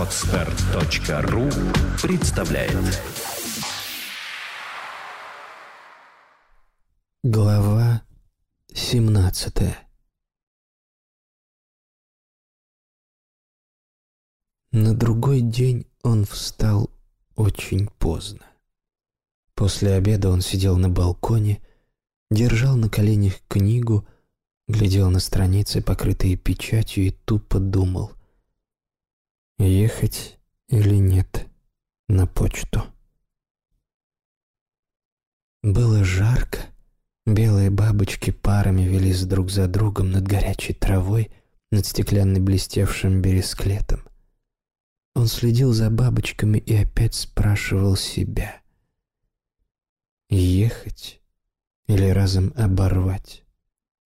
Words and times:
Отстар.ру 0.00 1.50
представляет. 2.00 3.02
Глава 7.22 8.02
17 8.72 9.76
На 14.72 14.94
другой 14.94 15.42
день 15.42 15.86
он 16.02 16.24
встал 16.24 16.88
очень 17.36 17.88
поздно. 17.98 18.46
После 19.54 19.92
обеда 19.92 20.30
он 20.30 20.40
сидел 20.40 20.78
на 20.78 20.88
балконе, 20.88 21.60
держал 22.30 22.76
на 22.76 22.88
коленях 22.88 23.34
книгу, 23.48 24.08
глядел 24.66 25.10
на 25.10 25.20
страницы, 25.20 25.82
покрытые 25.82 26.36
печатью, 26.36 27.08
и 27.08 27.10
тупо 27.10 27.58
думал, 27.58 28.12
ехать 29.66 30.38
или 30.68 30.94
нет 30.94 31.46
на 32.08 32.26
почту. 32.26 32.82
Было 35.62 36.04
жарко, 36.04 36.58
белые 37.26 37.70
бабочки 37.70 38.30
парами 38.30 38.82
велись 38.82 39.24
друг 39.24 39.50
за 39.50 39.68
другом 39.68 40.10
над 40.10 40.26
горячей 40.26 40.72
травой, 40.72 41.30
над 41.70 41.84
стеклянно 41.86 42.40
блестевшим 42.40 43.20
бересклетом. 43.20 44.00
Он 45.14 45.26
следил 45.26 45.72
за 45.72 45.90
бабочками 45.90 46.58
и 46.58 46.74
опять 46.74 47.14
спрашивал 47.14 47.96
себя. 47.96 48.60
Ехать 50.30 51.20
или 51.86 52.06
разом 52.06 52.54
оборвать 52.56 53.42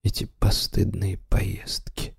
эти 0.02 0.24
постыдные 0.24 1.18
поездки? 1.18 2.13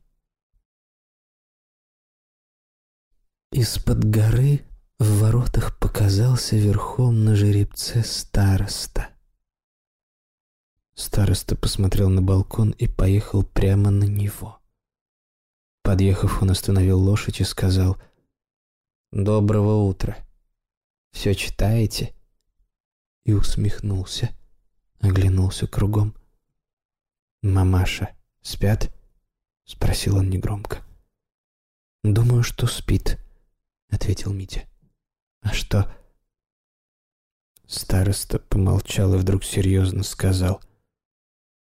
Из-под 3.58 4.04
горы 4.04 4.66
в 5.00 5.22
воротах 5.22 5.80
показался 5.80 6.58
верхом 6.58 7.24
на 7.24 7.38
жеребце 7.38 8.04
староста. 8.04 9.08
Староста 10.94 11.56
посмотрел 11.56 12.10
на 12.10 12.22
балкон 12.22 12.72
и 12.72 12.90
поехал 12.90 13.44
прямо 13.44 13.92
на 13.92 14.04
него. 14.04 14.60
Подъехав, 15.84 16.42
он 16.42 16.52
остановил 16.52 17.00
лошадь 17.00 17.40
и 17.40 17.46
сказал— 17.46 17.96
«Доброго 19.14 19.84
утра. 19.88 20.18
Все 21.14 21.34
читаете?» 21.34 22.14
И 23.24 23.32
усмехнулся, 23.32 24.36
оглянулся 25.00 25.66
кругом. 25.66 26.14
«Мамаша 27.42 28.18
спят?»— 28.42 28.94
спросил 29.64 30.18
он 30.18 30.30
негромко. 30.30 30.84
«Думаю, 32.04 32.44
что 32.44 32.68
спит»,— 32.68 33.18
ответил 33.90 34.34
Митя. 34.34 34.68
«А 35.42 35.54
что?» 35.54 35.92
Староста 37.68 38.40
помолчал 38.40 39.16
и 39.16 39.18
вдруг 39.18 39.44
серьезно 39.44 40.04
сказал. 40.04 40.62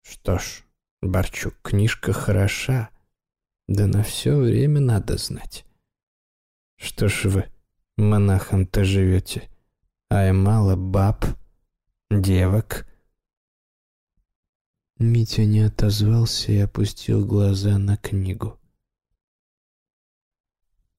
«Что 0.01 0.38
ж, 0.38 0.63
Барчук, 1.01 1.55
книжка 1.61 2.13
хороша, 2.13 2.89
да 3.67 3.88
на 3.88 4.03
все 4.03 4.35
время 4.35 4.81
надо 4.81 5.17
знать. 5.17 5.66
Что 6.75 7.07
ж 7.07 7.25
вы 7.25 7.45
монахом-то 7.97 8.83
живете? 8.83 9.49
Ай, 10.11 10.33
мало 10.33 10.75
баб, 10.75 11.25
девок. 12.09 12.85
Митя 14.97 15.45
не 15.45 15.61
отозвался 15.61 16.51
и 16.51 16.57
опустил 16.57 17.25
глаза 17.25 17.77
на 17.77 17.95
книгу. 17.95 18.59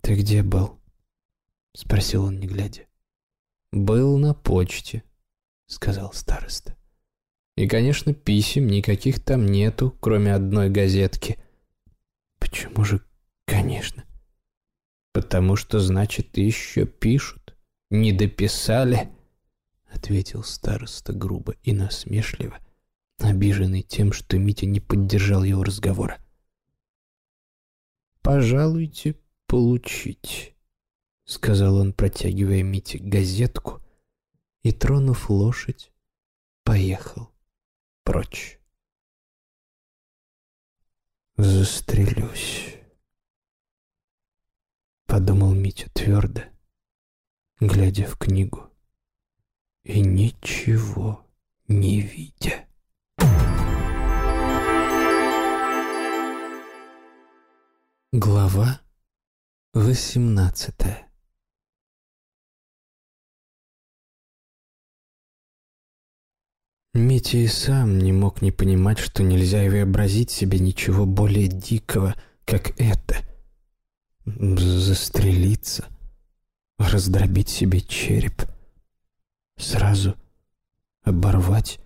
«Ты 0.00 0.14
где 0.14 0.42
был?»— 0.42 0.79
спросил 1.74 2.24
он, 2.24 2.38
не 2.38 2.46
глядя. 2.46 2.86
«Был 3.72 4.18
на 4.18 4.34
почте»,— 4.34 5.04
сказал 5.66 6.12
староста. 6.12 6.76
«И, 7.56 7.68
конечно, 7.68 8.12
писем 8.14 8.66
никаких 8.66 9.22
там 9.22 9.46
нету, 9.46 9.96
кроме 10.00 10.34
одной 10.34 10.70
газетки». 10.70 11.38
«Почему 12.38 12.84
же, 12.84 13.02
конечно?» 13.44 14.04
«Потому 15.12 15.56
что, 15.56 15.78
значит, 15.78 16.36
еще 16.36 16.86
пишут. 16.86 17.56
Не 17.90 18.12
дописали?» 18.12 19.10
Ответил 19.92 20.42
староста 20.42 21.12
грубо 21.12 21.54
и 21.62 21.72
насмешливо, 21.72 22.58
обиженный 23.18 23.82
тем, 23.82 24.12
что 24.12 24.38
Митя 24.38 24.66
не 24.66 24.80
поддержал 24.80 25.42
его 25.44 25.62
разговора. 25.64 26.18
«Пожалуйте 28.22 29.16
получить»,— 29.46 30.54
сказал 31.30 31.76
он, 31.76 31.92
протягивая 31.92 32.62
Мите 32.62 32.98
газетку, 32.98 33.80
и, 34.62 34.72
тронув 34.72 35.30
лошадь, 35.30 35.92
поехал 36.64 37.30
прочь. 38.04 38.58
«Застрелюсь» 41.36 42.80
подумал 45.10 45.54
Митя 45.54 45.90
твердо, 45.92 46.42
глядя 47.58 48.06
в 48.06 48.16
книгу 48.16 48.70
и 49.82 50.00
ничего 50.02 51.26
не 51.66 52.00
видя. 52.00 52.68
Глава 58.12 58.80
восемнадцатая 59.74 61.09
Митя 66.92 67.38
и 67.38 67.46
сам 67.46 67.98
не 67.98 68.12
мог 68.12 68.42
не 68.42 68.50
понимать, 68.50 68.98
что 68.98 69.22
нельзя 69.22 69.64
и 69.64 69.68
вообразить 69.68 70.30
себе 70.30 70.58
ничего 70.58 71.06
более 71.06 71.46
дикого, 71.46 72.16
как 72.44 72.78
это— 72.80 73.16
застрелиться, 74.24 75.86
раздробить 76.78 77.48
себе 77.48 77.80
череп, 77.80 78.42
сразу 79.56 80.16
оборвать 81.04 81.78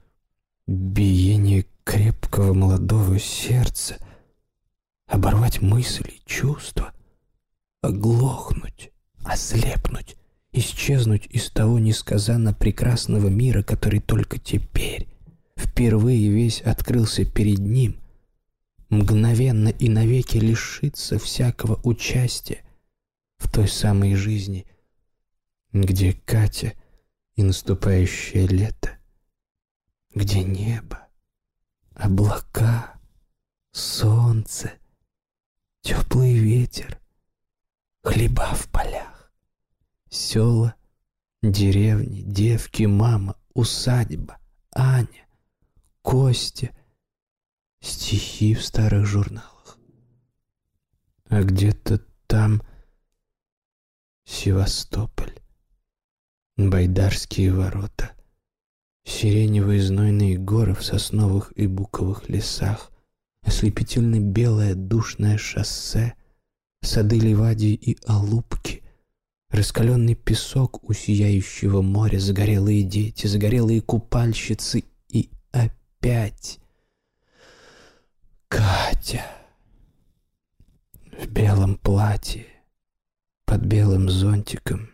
биение 0.67 1.67
крепкого 1.85 2.55
молодого 2.55 3.19
сердца, 3.19 3.99
оборвать 5.07 5.61
мысли, 5.61 6.15
чувства, 6.25 6.95
оглохнуть, 7.83 8.91
ослепнуть, 9.23 10.17
исчезнуть 10.55 11.27
из 11.27 11.51
того 11.51 11.79
несказанно 11.79 12.55
прекрасного 12.55 13.29
мира, 13.29 13.63
который 13.63 14.01
только 14.01 14.39
теперь, 14.39 15.09
впервые 15.57 16.31
весь 16.31 16.63
открылся 16.63 17.25
перед 17.25 17.59
ним, 17.59 18.01
мгновенно 18.89 19.69
и 19.69 19.89
навеки 19.89 20.39
лишиться 20.39 21.19
всякого 21.19 21.81
участия 21.83 22.65
в 23.37 23.51
той 23.51 23.69
самой 23.69 24.15
жизни, 24.15 24.67
где 25.73 26.13
Катя 26.13 26.73
и 27.35 27.43
наступающее 27.43 28.47
лето, 28.47 28.97
где 30.15 30.45
небо, 30.45 31.09
облака, 31.95 32.95
солнце, 33.73 34.73
теплый 35.83 36.35
ветер, 36.35 37.01
хлеба 38.05 38.55
в 38.55 38.69
полях, 38.69 39.14
села, 40.15 40.75
деревни, 41.43 42.23
девки, 42.23 42.85
мама, 42.85 43.37
усадьба, 43.55 44.39
Аня, 44.73 45.27
Костя— 46.03 46.71
стихи 47.85 48.55
в 48.55 48.65
старых 48.65 49.07
журналах. 49.07 49.79
А 51.29 51.43
где-то 51.43 52.01
там 52.27 52.63
Севастополь, 54.25 55.35
Байдарские 56.57 57.53
ворота, 57.53 58.13
сиреневые 59.05 59.83
знойные 59.83 60.39
горы 60.39 60.75
в 60.75 60.85
сосновых 60.85 61.53
и 61.57 61.67
буковых 61.67 62.29
лесах, 62.29 62.91
ослепительно 63.43 64.21
белое 64.21 64.75
душное 64.75 65.37
шоссе, 65.37 66.15
сады 66.81 67.19
Ливадии 67.19 67.75
и 67.75 67.99
Алупки, 68.07 68.84
раскаленный 69.55 70.15
песок 70.17 70.83
у 70.83 70.93
сияющего 70.93 71.81
моря, 71.81 72.19
загорелые 72.19 72.83
дети, 72.83 73.27
загорелые 73.27 73.81
купальщицы 73.81 74.85
и 75.09 75.31
опять 75.53 76.59
Катя 78.49 79.25
в 81.19 81.29
белом 81.29 81.77
платье, 81.77 82.47
под 83.45 83.63
белым 83.63 84.09
зонтиком, 84.09 84.91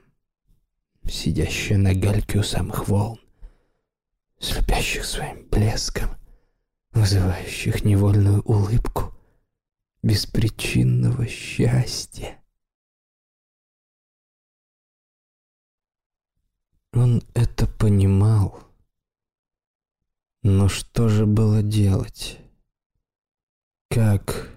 сидящая 1.09 1.79
на 1.79 1.95
гальке 1.95 2.39
у 2.39 2.43
самых 2.43 2.89
волн, 2.89 3.19
слепящих 4.39 5.05
своим 5.07 5.47
блеском, 5.51 6.11
вызывающих 6.93 7.85
невольную 7.85 8.43
улыбку 8.43 9.15
беспричинного 10.03 11.27
счастья. 11.27 12.40
Он 16.93 17.23
это 17.35 17.67
понимал. 17.67 18.59
Но 20.43 20.69
что 20.69 21.09
же 21.09 21.27
было 21.27 21.63
делать? 21.63 22.39
Как 23.89 24.51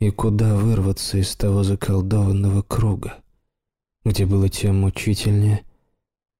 и 0.00 0.10
куда 0.10 0.56
вырваться 0.56 1.18
из 1.18 1.34
того 1.36 1.62
заколдованного 1.62 2.62
круга, 2.62 3.22
где 4.04 4.26
было 4.26 4.48
тем 4.48 4.80
мучительнее, 4.80 5.64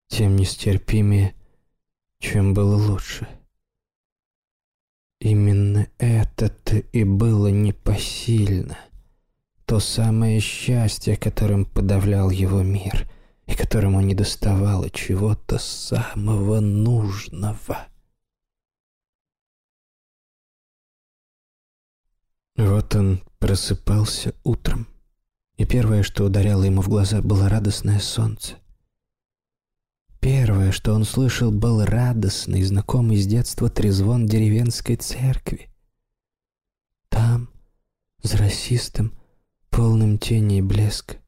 тем 0.09 0.37
нестерпимее, 0.37 1.35
чем 2.19 2.53
было 2.53 2.77
лучше? 2.77 3.29
Именно 5.21 5.89
это-то 5.99 6.77
и 6.79 7.05
было 7.05 7.49
непосильно. 7.49 8.79
То 9.65 9.81
самое 9.81 10.41
счастье, 10.41 11.17
которым 11.17 11.65
подавлял 11.65 12.29
его 12.29 12.63
мир, 12.63 13.09
и 13.47 13.55
которому 13.55 14.01
не 14.01 14.15
доставало 14.15 14.91
чего-то 14.91 15.59
самого 15.59 16.61
нужного. 16.61 17.89
Вот 22.57 22.95
он 22.95 23.21
просыпался 23.39 24.35
утром, 24.45 24.87
и 25.57 25.65
первое, 25.65 26.03
что 26.03 26.25
ударяло 26.25 26.63
ему 26.63 26.83
в 26.83 26.89
глаза, 26.89 27.21
было 27.21 27.49
радостное 27.49 27.99
солнце. 27.99 28.55
Первое, 30.21 30.73
что 30.73 30.95
он 30.95 31.05
слышал, 31.05 31.51
был 31.51 31.85
радостный, 31.85 32.63
знакомый 32.63 33.17
с 33.19 33.27
детства 33.27 33.69
трезвон 33.69 34.27
деревенской 34.27 34.97
церкви. 34.97 35.69
Там, 37.11 37.51
за 38.23 38.39
расистым, 38.39 39.13
полным 39.69 40.19
тени 40.19 40.59
и 40.59 40.63
блеска, 40.63 41.19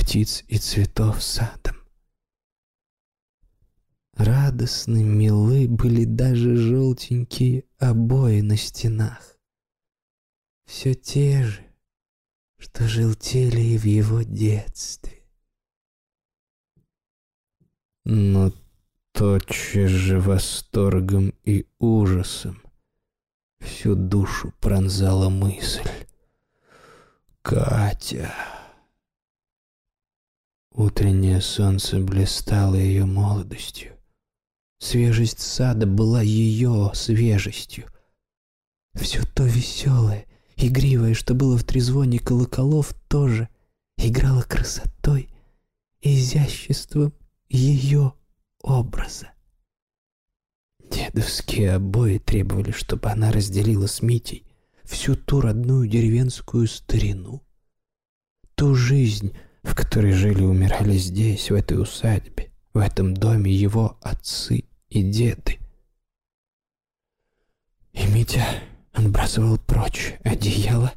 птиц 0.00 0.44
и 0.48 0.58
цветов 0.58 1.22
садом. 1.22 1.76
Радостны, 4.14 5.04
милы 5.04 5.68
были 5.68 6.04
даже 6.04 6.56
желтенькие 6.56 7.64
обои 7.78 8.40
на 8.40 8.56
стенах 8.56 9.30
все 10.70 10.94
те 10.94 11.42
же, 11.42 11.66
что 12.56 12.86
желтели 12.86 13.60
и 13.60 13.76
в 13.76 13.84
его 13.84 14.22
детстве. 14.22 15.24
Но 18.04 18.52
тотчас 19.12 19.90
же 19.90 20.20
восторгом 20.20 21.34
и 21.42 21.66
ужасом 21.80 22.62
всю 23.58 23.96
душу 23.96 24.54
пронзала 24.60 25.28
мысль. 25.28 25.90
«Катя!» 27.42 28.59
Утреннее 30.74 31.40
солнце 31.40 31.98
блистало 31.98 32.74
ее 32.74 33.04
молодостью. 33.04 33.96
Свежесть 34.78 35.40
сада 35.40 35.86
была 35.86 36.22
ее 36.22 36.90
свежестью. 36.94 37.86
Все 38.94 39.22
то 39.34 39.44
веселое, 39.44 40.26
Игривое, 40.62 41.14
что 41.14 41.34
было 41.34 41.56
в 41.56 41.64
трезвоне 41.64 42.18
колоколов, 42.18 42.92
тоже 43.08 43.48
играло 43.96 44.42
красотой 44.42 45.30
изяществом 46.02 47.14
ее 47.48 48.12
образа. 48.60 49.32
Дедовские 50.90 51.72
обои 51.72 52.18
требовали, 52.18 52.72
чтобы 52.72 53.08
она 53.08 53.32
разделила 53.32 53.86
с 53.86 54.02
Митей 54.02 54.44
всю 54.84 55.16
ту 55.16 55.40
родную 55.40 55.88
деревенскую 55.88 56.66
старину, 56.66 57.42
ту 58.54 58.74
жизнь, 58.74 59.34
в 59.62 59.74
которой 59.74 60.12
жили 60.12 60.42
и 60.42 60.46
умирали 60.46 60.96
здесь, 60.96 61.50
в 61.50 61.54
этой 61.54 61.80
усадьбе, 61.80 62.50
в 62.72 62.78
этом 62.78 63.14
доме 63.14 63.52
его 63.52 63.98
отцы 64.02 64.64
и 64.88 65.02
деды. 65.02 65.58
И 67.92 68.06
Митя 68.06 68.44
отбрасывал 68.92 69.58
прочь 69.58 70.14
одеяло, 70.24 70.92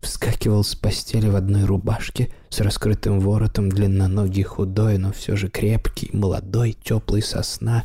вскакивал 0.00 0.64
с 0.64 0.74
постели 0.74 1.28
в 1.28 1.36
одной 1.36 1.64
рубашке 1.64 2.32
с 2.48 2.60
раскрытым 2.60 3.20
воротом, 3.20 3.68
длинноногий, 3.68 4.42
худой, 4.42 4.98
но 4.98 5.12
все 5.12 5.36
же 5.36 5.48
крепкий, 5.48 6.10
молодой, 6.12 6.72
теплый 6.72 7.22
сосна. 7.22 7.84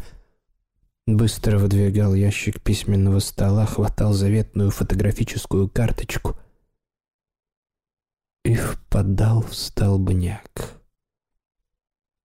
Быстро 1.05 1.57
выдвигал 1.57 2.13
ящик 2.13 2.61
письменного 2.61 3.19
стола, 3.19 3.65
хватал 3.65 4.13
заветную 4.13 4.71
фотографическую 4.71 5.69
карточку 5.69 6.37
и 8.43 8.55
впадал 8.55 9.41
в 9.41 9.55
столбняк, 9.55 10.81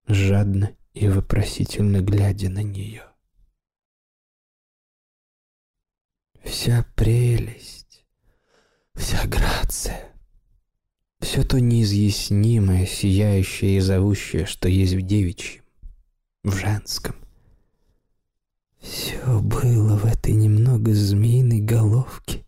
жадно 0.07 0.77
и 0.93 1.09
вопросительно 1.09 2.01
глядя 2.01 2.51
на 2.51 2.63
нее. 2.63 3.05
Вся 6.45 6.85
прелесть, 6.97 8.05
вся 8.95 9.25
грация, 9.27 10.13
все 11.21 11.45
то 11.45 11.61
неизъяснимое, 11.61 12.87
сияющее 12.87 13.77
и 13.77 13.81
зовущее, 13.81 14.47
что 14.47 14.69
есть 14.69 14.95
в 14.95 15.03
девичьем, 15.03 15.63
в 16.43 16.53
женском. 16.53 17.15
Все 18.81 19.41
было 19.41 19.97
в 19.97 20.05
этой 20.05 20.33
немного 20.33 20.95
змеиной 20.95 21.61
головке, 21.61 22.45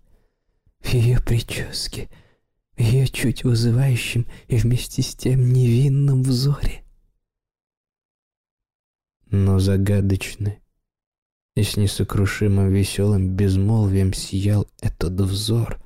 в 0.80 0.88
ее 0.94 1.20
прическе, 1.20 2.08
ее 2.80 3.06
чуть 3.06 3.44
вызывающем 3.44 4.26
и 4.48 4.56
вместе 4.56 5.02
с 5.02 5.14
тем 5.14 5.52
невинном 5.52 6.22
взоре. 6.22 6.82
Но 9.30 9.58
загадочно 9.58 10.56
и 11.54 11.62
с 11.62 11.76
несокрушимым 11.76 12.72
веселым 12.72 13.36
безмолвием 13.36 14.12
сиял 14.12 14.66
этот 14.80 15.20
взор. 15.20 15.80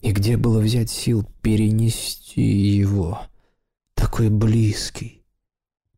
И 0.00 0.12
где 0.12 0.36
было 0.36 0.60
взять 0.60 0.90
сил 0.90 1.26
перенести 1.42 2.42
его, 2.42 3.20
такой 3.94 4.28
близкий 4.28 5.24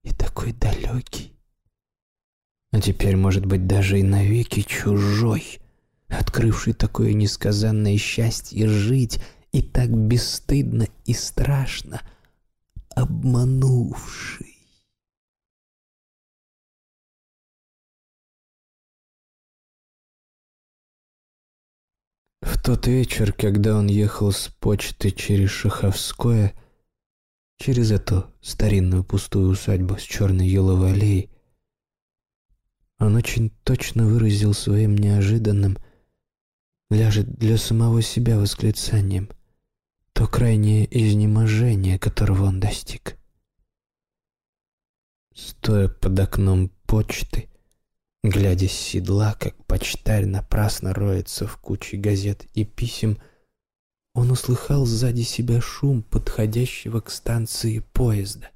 и 0.02 0.12
такой 0.12 0.52
далекий? 0.52 1.32
А 2.70 2.80
теперь, 2.80 3.16
может 3.16 3.46
быть, 3.46 3.66
даже 3.66 4.00
и 4.00 4.02
навеки 4.02 4.62
чужой, 4.62 5.60
открывший 6.08 6.72
такое 6.72 7.12
несказанное 7.12 7.98
счастье 7.98 8.66
жить 8.66 9.20
и 9.52 9.60
так 9.60 9.90
бесстыдно 9.90 10.86
и 11.04 11.12
страшно 11.12 12.02
обманувший. 12.94 14.58
В 22.40 22.60
тот 22.62 22.86
вечер, 22.86 23.32
когда 23.32 23.76
он 23.76 23.88
ехал 23.88 24.32
с 24.32 24.48
почты 24.48 25.10
через 25.10 25.50
Шаховское, 25.50 26.54
через 27.58 27.90
эту 27.92 28.32
старинную 28.40 29.04
пустую 29.04 29.50
усадьбу 29.50 29.96
с 29.96 30.02
черной 30.02 30.48
еловой 30.48 30.92
аллеей, 30.92 31.30
он 32.98 33.16
очень 33.16 33.50
точно 33.64 34.06
выразил 34.06 34.54
своим 34.54 34.96
неожиданным, 34.96 35.76
ляжет 36.90 37.32
для 37.34 37.58
самого 37.58 38.00
себя 38.00 38.38
восклицанием, 38.38 39.28
то 40.12 40.26
крайнее 40.26 40.86
изнеможение, 40.90 41.98
которого 41.98 42.44
он 42.44 42.60
достиг. 42.60 43.16
Стоя 45.34 45.88
под 45.88 46.18
окном 46.18 46.70
почты, 46.86 47.48
Глядя 48.24 48.68
с 48.68 48.72
седла, 48.72 49.34
как 49.34 49.56
почтарь 49.66 50.26
напрасно 50.26 50.94
роется 50.94 51.44
в 51.48 51.56
куче 51.56 51.96
газет 51.96 52.46
и 52.54 52.64
писем, 52.64 53.18
он 54.14 54.30
услыхал 54.30 54.86
сзади 54.86 55.22
себя 55.22 55.60
шум 55.60 56.04
подходящего 56.04 57.00
к 57.00 57.10
станции 57.10 57.80
поезда. 57.80 58.50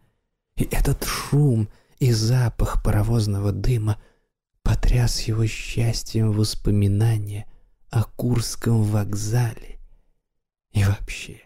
И 0.56 0.62
этот 0.70 1.02
шум 1.02 1.68
и 1.98 2.12
запах 2.12 2.84
паровозного 2.84 3.50
дыма 3.50 4.00
потряс 4.62 5.22
его 5.22 5.44
счастьем 5.46 6.30
воспоминания 6.30 7.50
о 7.90 8.04
Курском 8.04 8.84
вокзале 8.84 9.80
и 10.70 10.84
вообще 10.84 11.40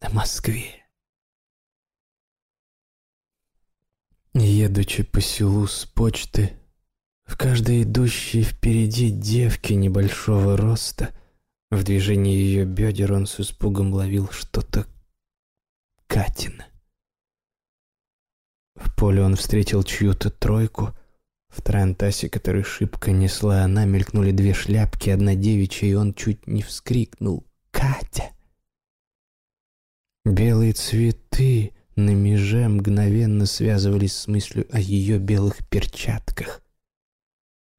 о 0.00 0.10
Москве. 0.10 0.86
Едучи 4.32 5.02
по 5.02 5.20
селу 5.20 5.66
с 5.66 5.84
почты, 5.84 6.58
в 7.24 7.36
каждой 7.36 7.82
идущей 7.82 8.42
впереди 8.42 9.10
девке 9.10 9.74
небольшого 9.74 10.56
роста, 10.56 11.14
в 11.70 11.84
движении 11.84 12.34
ее 12.34 12.64
бедер 12.64 13.12
он 13.12 13.26
с 13.26 13.40
испугом 13.40 13.92
ловил 13.92 14.28
что-то 14.30 14.86
Катина. 16.06 16.66
В 18.74 18.94
поле 18.96 19.22
он 19.22 19.36
встретил 19.36 19.82
чью-то 19.82 20.30
тройку. 20.30 20.94
В 21.48 21.62
Тарантасе, 21.62 22.28
который 22.28 22.62
шибко 22.62 23.10
несла 23.10 23.62
она, 23.62 23.84
мелькнули 23.84 24.30
две 24.32 24.54
шляпки, 24.54 25.10
одна 25.10 25.34
девичья, 25.34 25.88
и 25.88 25.94
он 25.94 26.14
чуть 26.14 26.46
не 26.46 26.62
вскрикнул 26.62 27.44
«Катя!». 27.70 28.32
Белые 30.24 30.74
цветы 30.74 31.72
на 31.96 32.10
меже 32.10 32.68
мгновенно 32.68 33.46
связывались 33.46 34.14
с 34.14 34.26
мыслью 34.28 34.66
о 34.70 34.78
ее 34.78 35.18
белых 35.18 35.66
перчатках. 35.68 36.62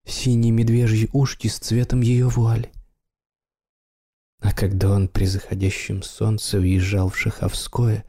Синие 0.06 0.52
медвежьи 0.52 1.10
ушки 1.14 1.48
с 1.48 1.60
цветом 1.60 2.02
ее 2.02 2.28
вуали. 2.28 2.72
А 4.40 4.52
когда 4.54 4.92
он 4.92 5.08
при 5.08 5.26
заходящем 5.26 6.02
солнце 6.02 6.60
въезжал 6.60 7.10
в 7.10 7.18
Шаховское, 7.18 8.06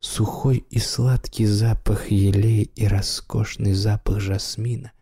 сухой 0.00 0.58
и 0.70 0.78
сладкий 0.78 1.46
запах 1.46 2.12
елей 2.12 2.70
и 2.76 2.86
роскошный 2.86 3.72
запах 3.72 4.20
жасмина 4.20 4.92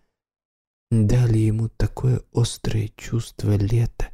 дали 0.90 1.38
ему 1.38 1.69
такое 1.69 2.23
острое 2.33 2.88
чувство 2.97 3.57
лета 3.57 4.09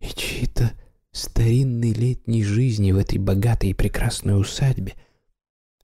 и 0.00 0.06
чьи-то 0.06 0.72
старинной 1.12 1.92
летней 1.92 2.44
жизни 2.44 2.92
в 2.92 2.98
этой 2.98 3.18
богатой 3.18 3.70
и 3.70 3.74
прекрасной 3.74 4.40
усадьбе, 4.40 4.94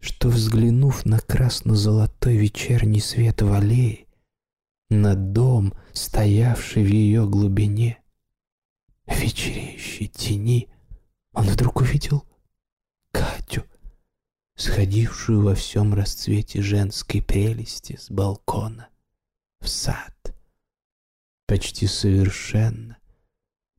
что, 0.00 0.28
взглянув 0.28 1.07
на 1.07 1.19
красно-золотой 1.19 2.37
вечерний 2.37 3.00
свет 3.00 3.43
в 3.43 3.52
аллее, 3.52 4.07
на 4.90 5.14
дом, 5.14 5.75
стоявший 5.93 6.85
в 6.85 6.88
ее 6.88 7.26
глубине, 7.26 8.02
в 9.07 9.19
вечереющей 9.19 10.07
тени, 10.07 10.69
он 11.33 11.47
вдруг 11.47 11.81
увидел 11.81 12.25
Катю, 13.11 13.64
сходившую 14.57 15.43
во 15.43 15.54
всем 15.54 15.95
расцвете 15.95 16.62
женской 16.62 17.23
прелести 17.23 17.97
с 17.97 18.11
балкона 18.11 18.88
в 19.61 19.69
сад. 19.69 20.35
Почти 21.47 21.87
совершенно, 21.87 22.99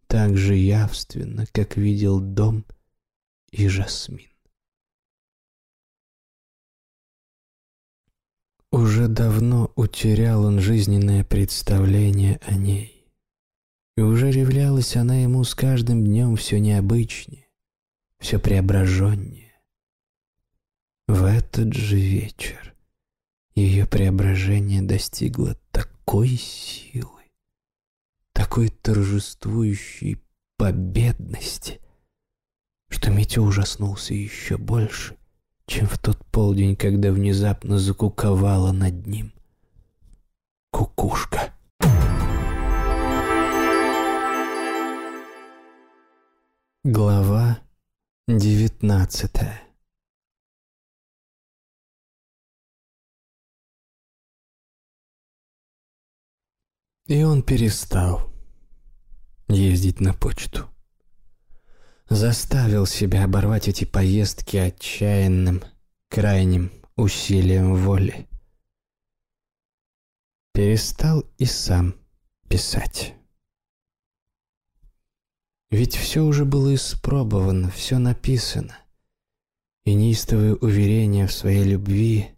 так 0.07 0.37
же 0.37 0.55
явственно, 0.55 1.45
как 1.51 1.77
видел 1.77 2.19
дом 2.19 2.65
и 3.51 3.67
Жасмин. 3.67 4.29
Уже 8.71 9.07
давно 9.07 9.71
утерял 9.75 10.43
он 10.43 10.59
жизненное 10.59 11.23
представление 11.23 12.41
о 12.45 12.55
ней. 12.55 13.07
И 13.95 14.01
уже 14.01 14.27
являлась 14.27 14.97
она 14.97 15.15
ему 15.15 15.45
с 15.45 15.55
каждым 15.55 16.03
днем 16.03 16.35
все 16.35 16.59
необычнее, 16.59 17.47
все 18.19 18.37
преображеннее. 18.37 19.53
В 21.07 21.23
этот 21.23 21.73
же 21.73 21.95
вечер 21.97 22.75
ее 23.53 23.85
преображение 23.87 24.81
достигло 24.81 25.55
такой 25.71 26.35
силы, 26.35 27.14
такой 28.55 28.69
торжествующей 28.69 30.23
победности, 30.57 31.81
что 32.89 33.11
Митя 33.11 33.41
ужаснулся 33.41 34.13
еще 34.13 34.55
больше, 34.57 35.17
чем 35.65 35.87
в 35.87 35.97
тот 35.97 36.25
полдень, 36.27 36.77
когда 36.77 37.11
внезапно 37.11 37.77
закуковала 37.77 38.71
над 38.71 39.07
ним 39.07 39.33
кукушка. 40.71 41.53
Глава 46.85 47.59
девятнадцатая 48.29 49.63
И 57.07 57.21
он 57.21 57.43
перестал 57.43 58.34
ездить 59.47 59.99
на 59.99 60.13
почту. 60.13 60.69
Заставил 62.09 62.85
себя 62.85 63.23
оборвать 63.23 63.67
эти 63.67 63.83
поездки 63.83 64.57
отчаянным, 64.57 65.63
крайним 66.09 66.71
усилием 66.95 67.75
воли. 67.75 68.27
Перестал 70.53 71.25
и 71.37 71.45
сам 71.45 71.95
писать. 72.47 73.15
Ведь 75.71 75.95
все 75.95 76.23
уже 76.23 76.45
было 76.45 76.73
испробовано, 76.73 77.69
все 77.69 77.97
написано. 77.97 78.77
И 79.83 79.93
неистовые 79.93 80.55
уверения 80.55 81.27
в 81.27 81.33
своей 81.33 81.63
любви 81.63 82.29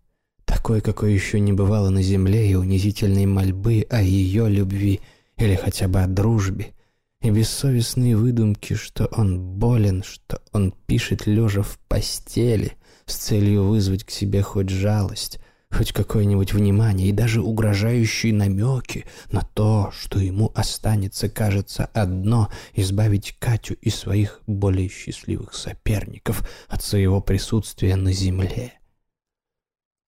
такой, 0.46 0.82
какой 0.82 1.14
еще 1.14 1.40
не 1.40 1.54
бывало 1.54 1.90
на 1.90 2.02
земле, 2.02 2.50
и 2.50 2.56
унизительные 2.56 3.28
мольбы 3.28 3.86
о 3.90 4.02
ее 4.02 4.50
любви 4.50 5.02
или 5.38 5.56
хотя 5.56 5.88
бы 5.88 6.02
о 6.02 6.08
дружбе, 6.08 6.74
и 7.22 7.32
бессовестные 7.32 8.16
выдумки, 8.16 8.74
что 8.74 9.08
он 9.08 9.40
болен, 9.40 10.04
что 10.04 10.42
он 10.54 10.74
пишет 10.86 11.26
лежа 11.26 11.64
в 11.64 11.80
постели 11.88 12.74
с 13.06 13.16
целью 13.16 13.64
вызвать 13.64 14.04
к 14.04 14.12
себе 14.12 14.42
хоть 14.42 14.70
жалость, 14.70 15.40
хоть 15.72 15.92
какое-нибудь 15.92 16.54
внимание 16.54 17.10
и 17.10 17.14
даже 17.14 17.42
угрожающие 17.42 18.34
намеки 18.34 19.06
на 19.32 19.42
то, 19.42 19.92
что 19.98 20.20
ему 20.20 20.52
останется, 20.56 21.30
кажется, 21.30 21.86
одно— 21.94 22.50
избавить 22.74 23.36
Катю 23.40 23.76
и 23.76 23.90
своих 23.90 24.42
более 24.46 24.90
счастливых 24.90 25.54
соперников 25.54 26.48
от 26.68 26.84
своего 26.84 27.22
присутствия 27.22 27.96
на 27.96 28.12
земле. 28.14 28.74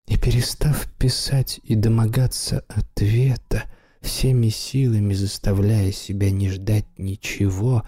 И 0.07 0.17
перестав 0.17 0.91
писать 0.97 1.59
и 1.63 1.75
домогаться 1.75 2.65
ответа, 2.67 3.65
всеми 4.01 4.49
силами 4.49 5.13
заставляя 5.13 5.91
себя 5.91 6.31
не 6.31 6.49
ждать 6.49 6.85
ничего, 6.97 7.83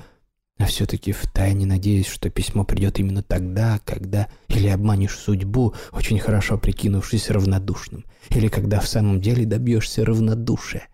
а 0.58 0.65
все-таки 0.65 1.12
втайне 1.12 1.65
надеясь, 1.65 2.08
что 2.08 2.30
письмо 2.30 2.63
придет 2.63 3.00
именно 3.00 3.24
тогда, 3.24 3.80
когда 3.86 4.30
или 4.48 4.68
обманешь 4.68 5.18
судьбу, 5.18 5.74
очень 5.91 6.20
хорошо 6.20 6.58
прикинувшись 6.58 7.30
равнодушным, 7.30 8.06
или 8.30 8.48
когда 8.48 8.80
в 8.80 8.88
самом 8.88 9.22
деле 9.22 9.46
добьешься 9.46 10.06
равнодушия. 10.06 10.88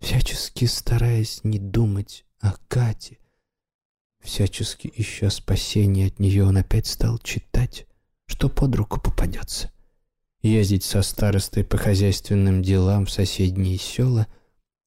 Всячески 0.00 0.66
стараясь 0.66 1.40
не 1.44 1.58
думать 1.58 2.26
о 2.40 2.52
Кате, 2.68 3.18
всячески 4.22 4.92
ища 4.94 5.30
спасения 5.30 6.08
от 6.08 6.18
нее, 6.18 6.44
он 6.44 6.58
опять 6.58 6.86
стал 6.86 7.18
читать, 7.18 7.86
что 8.26 8.50
под 8.50 8.74
руку 8.74 9.00
попадется 9.00 9.70
ездить 10.44 10.84
со 10.84 11.00
старостой 11.00 11.64
по 11.64 11.78
хозяйственным 11.78 12.62
делам 12.62 13.06
в 13.06 13.10
соседние 13.10 13.78
села 13.78 14.26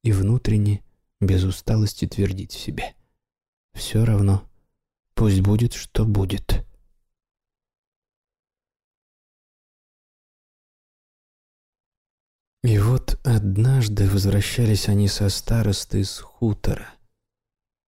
и 0.04 0.12
внутренне, 0.12 0.84
без 1.20 1.44
усталости, 1.44 2.06
твердить 2.06 2.54
в 2.54 2.60
себе. 2.60 2.96
Все 3.74 4.06
равно, 4.06 4.48
пусть 5.16 5.42
будет, 5.42 5.74
что 5.74 6.06
будет. 6.06 6.64
И 12.64 12.78
вот 12.78 13.20
однажды 13.24 14.08
возвращались 14.10 14.90
они 14.90 15.08
со 15.08 15.30
старостой 15.30 16.04
с 16.04 16.20
хутора. 16.20 16.94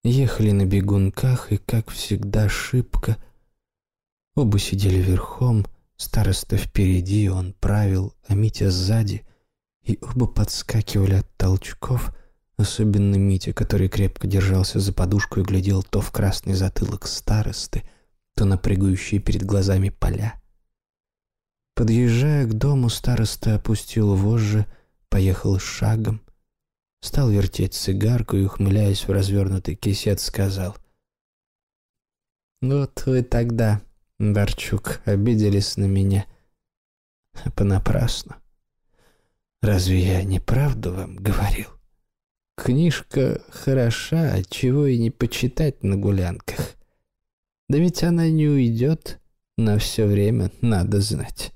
Ехали 0.05 0.53
на 0.53 0.65
бегунках 0.65 1.53
и, 1.53 1.59
как 1.59 1.91
всегда, 1.91 2.49
шибко. 2.49 3.23
Оба 4.37 4.59
сидели 4.59 5.03
верхом— 5.03 5.67
Староста 5.99 6.57
впереди, 6.57 7.29
он 7.29 7.53
правил, 7.55 8.15
а 8.29 8.35
Митя 8.35 8.71
сзади, 8.71 9.27
и 9.83 9.99
оба 10.01 10.27
подскакивали 10.27 11.15
от 11.15 11.37
толчков, 11.37 12.15
особенно 12.57 13.17
Митя, 13.17 13.53
который 13.53 13.89
крепко 13.89 14.29
держался 14.29 14.79
за 14.79 14.93
подушку 14.93 15.41
и 15.41 15.43
глядел 15.43 15.83
то 15.83 16.01
в 16.01 16.13
красный 16.13 16.55
затылок 16.55 17.09
старосты, 17.09 17.83
то 18.37 18.45
на 18.45 18.57
прыгающие 18.57 19.21
перед 19.21 19.43
глазами 19.43 19.89
поля. 19.89 20.41
Подъезжая 21.75 22.47
к 22.47 22.55
дому, 22.55 22.91
староста 22.91 23.57
опустил 23.57 24.15
вожжи, 24.15 24.67
поехал 25.09 25.59
шагом, 25.59 26.21
стал 27.01 27.31
вертеть 27.31 27.75
цигарку 27.75 28.37
и, 28.37 28.45
ухмыляясь 28.45 29.09
в 29.09 29.11
развернутый 29.11 29.75
кисет, 29.75 30.21
сказал 30.21 30.77
«Вот 32.61 33.03
вы 33.07 33.23
тогда 33.25 33.81
Барчук, 34.19 35.01
обиделись 35.05 35.77
на 35.77 35.85
меня. 35.85 36.27
Понапрасну. 37.55 38.35
Разве 39.63 40.01
я 40.01 40.25
неправду 40.25 40.93
вам 40.93 41.17
говорил? 41.17 41.69
Книжка 42.57 43.45
хороша, 43.51 44.33
а 44.33 44.43
чего 44.43 44.87
и 44.87 44.99
не 44.99 45.11
почитать 45.11 45.85
на 45.85 45.97
гулянках. 45.97 46.75
Да 47.69 47.79
ведь 47.79 48.03
она 48.03 48.29
не 48.29 48.49
уйдет, 48.49 49.21
на 49.57 49.79
все 49.79 50.07
время 50.07 50.51
надо 50.61 51.01
знать. 51.01 51.53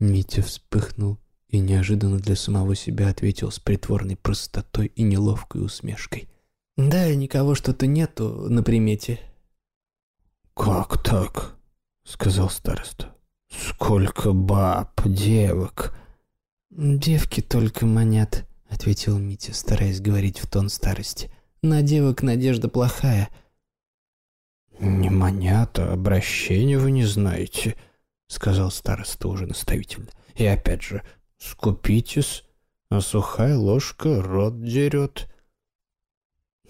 Митя 0.00 0.42
вспыхнул 0.42 1.18
и 1.48 1.60
неожиданно 1.60 2.18
для 2.18 2.36
самого 2.36 2.74
себя 2.74 3.08
ответил 3.08 3.50
с 3.50 3.58
притворной 3.58 4.16
простотой 4.16 4.86
и 4.86 5.02
неловкой 5.02 5.64
усмешкой. 5.64 6.28
«Да, 6.76 7.14
никого 7.14 7.54
что-то 7.54 7.86
нету 7.86 8.48
на 8.50 8.62
примете. 8.62 9.20
«Как 10.54 11.02
так?»— 11.02 11.56
сказал 12.04 12.50
староста. 12.50 13.14
«Сколько 13.48 14.32
баб, 14.32 15.00
девок!» 15.04 15.94
«Девки 16.70 17.40
только 17.40 17.86
манят»,— 17.86 18.46
ответил 18.68 19.18
Митя, 19.18 19.54
стараясь 19.54 20.00
говорить 20.00 20.38
в 20.38 20.48
тон 20.48 20.68
старости. 20.68 21.30
«На 21.62 21.82
девок 21.82 22.22
надежда 22.22 22.68
плохая». 22.68 23.28
«Не 24.78 25.10
манята, 25.10 25.92
обращения 25.92 26.78
вы 26.78 26.90
не 26.90 27.04
знаете»,— 27.04 27.76
сказал 28.26 28.70
староста 28.70 29.28
уже 29.28 29.46
наставительно. 29.46 30.08
«И 30.34 30.44
опять 30.44 30.82
же, 30.82 31.02
скупитесь, 31.38 32.44
а 32.88 33.00
сухая 33.00 33.56
ложка 33.56 34.22
рот 34.22 34.62
дерет». 34.62 35.28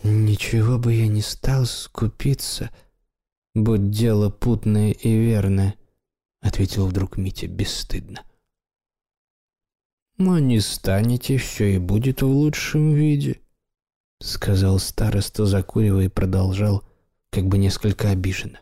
«Ничего 0.03 0.79
бы 0.79 0.95
я 0.95 1.07
не 1.07 1.23
стал 1.23 1.65
скупиться, 1.65 2.71
будь 3.55 3.91
дело 3.91 4.31
путное 4.31 4.93
и 4.93 5.17
верное»,— 5.17 5.77
ответил 6.41 6.87
вдруг 6.87 7.17
Митя 7.17 7.47
бесстыдно. 7.47 8.23
«Но 10.19 10.39
не 10.39 10.61
станете, 10.61 11.37
все 11.39 11.75
и 11.75 11.79
будет 11.79 12.23
в 12.23 12.27
лучшем 12.27 12.95
виде»,— 12.95 13.41
сказал 14.21 14.79
староста, 14.79 15.47
закуривая 15.47 16.05
и 16.05 16.09
продолжал, 16.09 16.85
как 17.31 17.47
бы 17.47 17.59
несколько 17.59 18.11
обиженно. 18.11 18.61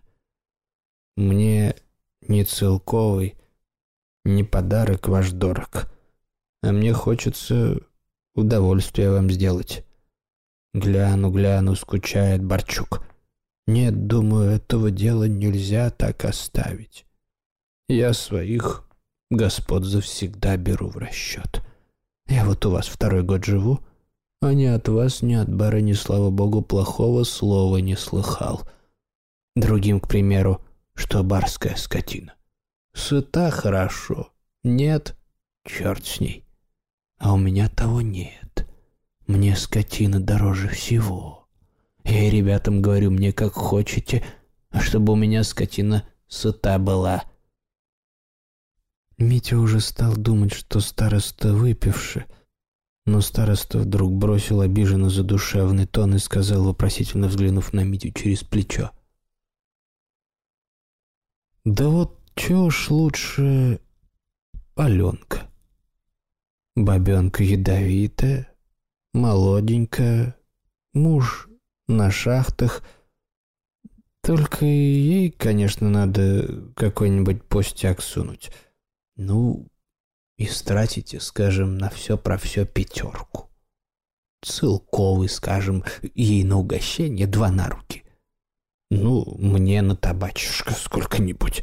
«Мне 1.17 1.75
не 2.23 2.45
целковый, 2.45 3.35
не 4.25 4.45
подарок 4.45 5.09
ваш 5.09 5.33
дорог, 5.33 5.93
а 6.63 6.73
мне 6.73 6.93
хочется 6.93 7.81
удовольствие 8.35 9.11
вам 9.11 9.31
сделать». 9.31 9.85
Гляну, 10.73 11.33
гляну, 11.33 11.75
скучает 11.75 12.45
Борчук. 12.45 13.05
Нет, 13.71 14.09
думаю, 14.09 14.51
этого 14.51 14.91
дела 14.91 15.29
нельзя 15.29 15.91
так 15.91 16.25
оставить. 16.25 17.07
Я 17.89 18.13
своих 18.15 18.85
господ 19.31 19.85
завсегда 19.85 20.57
беру 20.57 20.89
в 20.89 20.97
расчет. 20.97 21.63
Я 22.27 22.47
вот 22.47 22.67
у 22.67 22.73
вас 22.73 22.89
второй 22.89 23.23
год 23.23 23.45
живу, 23.45 23.79
а 24.43 24.55
ни 24.55 24.65
от 24.65 24.89
вас, 24.89 25.23
ни 25.23 25.35
от 25.35 25.55
барыни, 25.55 25.93
слава 25.93 26.31
богу, 26.31 26.63
плохого 26.63 27.23
слова 27.23 27.77
не 27.77 27.95
слыхал. 27.95 28.69
Другим, 29.55 30.01
к 30.01 30.09
примеру, 30.09 30.61
что 30.95 31.23
барская 31.23 31.77
скотина. 31.77 32.35
Сыта 32.93 33.53
хорошо, 33.53 34.33
нет, 34.65 35.17
черт 35.65 36.05
с 36.05 36.19
ней. 36.19 36.45
А 37.19 37.35
у 37.35 37.37
меня 37.37 37.69
того 37.69 38.01
нет. 38.01 38.67
Мне 39.29 39.55
скотина 39.55 40.19
дороже 40.19 40.67
всего. 40.67 41.40
Я 42.05 42.27
и 42.27 42.31
ребятам 42.31 42.83
говорю, 42.83 43.11
мне 43.11 43.33
как 43.33 43.53
хочете, 43.55 44.25
чтобы 44.81 45.13
у 45.13 45.17
меня 45.17 45.45
скотина 45.45 46.09
сыта 46.29 46.79
была. 46.79 47.25
Митя 49.19 49.59
уже 49.59 49.81
стал 49.81 50.17
думать, 50.17 50.53
что 50.53 50.81
староста 50.81 51.53
выпивший, 51.53 52.25
но 53.05 53.21
староста 53.21 53.79
вдруг 53.79 54.13
бросил 54.13 54.63
обиженно 54.63 55.11
задушевный 55.11 55.87
тон 55.87 56.15
и 56.15 56.19
сказал, 56.19 56.65
вопросительно 56.65 57.29
взглянув 57.29 57.73
на 57.75 57.85
Митю 57.85 58.13
через 58.13 58.43
плечо. 58.43 58.93
«Да 61.65 61.89
вот 61.89 62.19
чего 62.35 62.71
ж 62.71 62.91
лучше 62.91 63.81
Аленка? 64.75 65.51
Бабенка 66.75 67.43
ядовитая, 67.43 68.49
молоденькая, 69.13 70.39
муж 70.95 71.50
на 71.91 72.11
шахтах. 72.11 72.83
Только 74.23 74.65
ей, 74.65 75.31
конечно, 75.31 75.89
надо 75.89 76.73
какой-нибудь 76.77 77.45
постяк 77.45 78.03
сунуть. 78.03 78.51
Ну, 79.17 79.67
и 80.37 80.47
стратите, 80.47 81.21
скажем, 81.21 81.79
на 81.79 81.91
все 81.91 82.17
про 82.17 82.39
все 82.39 82.65
пятерку. 82.65 83.51
Целковый, 84.43 85.29
скажем, 85.29 85.85
ей 86.15 86.45
на 86.45 86.59
угощение 86.59 87.27
два 87.27 87.51
на 87.51 87.69
руки. 87.69 88.05
Ну, 88.91 89.37
мне 89.39 89.83
на 89.83 89.97
табачишко 89.97 90.73
сколько-нибудь. 90.73 91.63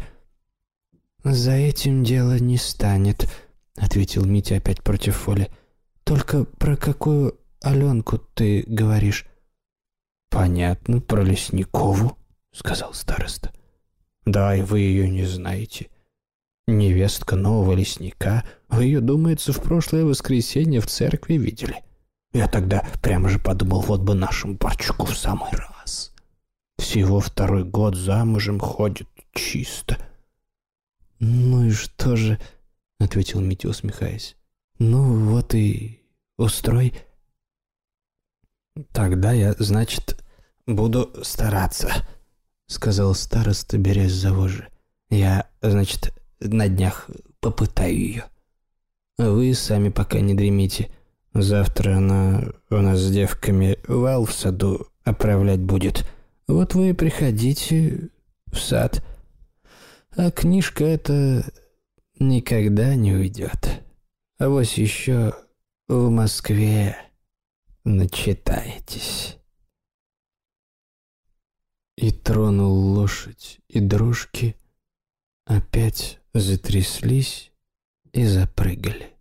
«За 1.24 1.52
этим 1.52 2.04
дело 2.04 2.40
не 2.40 2.58
станет»,— 2.58 3.28
ответил 3.76 4.24
Митя 4.26 4.58
опять 4.58 4.82
против 4.82 5.16
Фоли. 5.18 5.52
Только 6.08 6.46
про 6.46 6.78
какую 6.78 7.38
Аленку 7.62 8.18
ты 8.18 8.64
говоришь?» 8.66 9.26
«Понятно, 10.30 11.00
про 11.00 11.24
Лесникову»,— 11.24 12.18
сказал 12.52 12.94
староста. 12.94 13.52
«Да, 14.26 14.56
и 14.56 14.62
вы 14.62 14.82
ее 14.82 15.10
не 15.10 15.26
знаете. 15.26 15.90
Невестка 16.68 17.36
нового 17.36 17.74
лесника. 17.74 18.44
Вы 18.68 18.86
ее, 18.86 19.00
думается, 19.00 19.54
в 19.54 19.62
прошлое 19.62 20.04
воскресенье 20.04 20.82
в 20.82 20.88
церкви 20.88 21.36
видели. 21.36 21.84
Я 22.34 22.48
тогда 22.50 22.86
прямо 23.02 23.30
же 23.30 23.40
подумал, 23.40 23.82
вот 23.82 24.02
бы 24.02 24.14
нашему 24.16 24.58
парчуку 24.58 25.06
в 25.06 25.18
самый 25.18 25.52
раз. 25.52 26.14
Всего 26.78 27.22
второй 27.22 27.64
год 27.64 27.96
замужем 27.96 28.60
ходит 28.60 29.08
чисто». 29.34 29.98
«Ну 31.20 31.66
и 31.66 31.72
что 31.72 32.16
же?»— 32.16 32.40
ответил 33.00 33.40
Митя, 33.40 33.70
усмехаясь. 33.70 34.36
«Ну 34.78 35.32
вот 35.32 35.56
и 35.56 36.02
устрой». 36.38 36.94
«Тогда 38.92 39.32
я, 39.32 39.54
значит, 39.60 40.24
буду 40.66 41.12
стараться»,— 41.24 41.90
сказал 42.68 43.16
староста, 43.16 43.78
берясь 43.78 44.12
за 44.12 44.34
вожжи. 44.34 44.68
«Я, 45.10 45.50
значит, 45.62 46.14
на 46.40 46.68
днях 46.68 47.10
попытаю 47.40 47.96
ее. 47.96 48.26
Вы 49.18 49.54
сами 49.54 49.90
пока 49.90 50.20
не 50.20 50.34
дремите. 50.34 50.92
Завтра 51.34 51.98
она 51.98 52.44
у 52.70 52.76
нас 52.76 53.00
с 53.00 53.12
девками 53.12 53.80
вал 53.88 54.26
в 54.26 54.34
саду 54.34 54.88
оправлять 55.04 55.62
будет. 55.62 56.06
Вот 56.48 56.74
вы 56.74 56.94
приходите 56.94 58.10
в 58.48 58.58
сад. 58.58 59.04
А 60.16 60.32
книжка 60.32 60.84
эта 60.84 61.46
никогда 62.20 62.96
не 62.96 63.14
уйдет». 63.14 63.82
А 64.40 64.50
вот 64.50 64.66
еще 64.66 65.34
в 65.88 66.10
Москве 66.10 66.96
начитаетесь. 67.88 69.38
И 71.96 72.12
тронул 72.12 72.74
лошадь, 72.94 73.60
и 73.68 73.80
дрожки 73.80 74.56
опять 75.46 76.20
затряслись 76.34 77.52
и 78.12 78.26
запрыгали. 78.26 79.14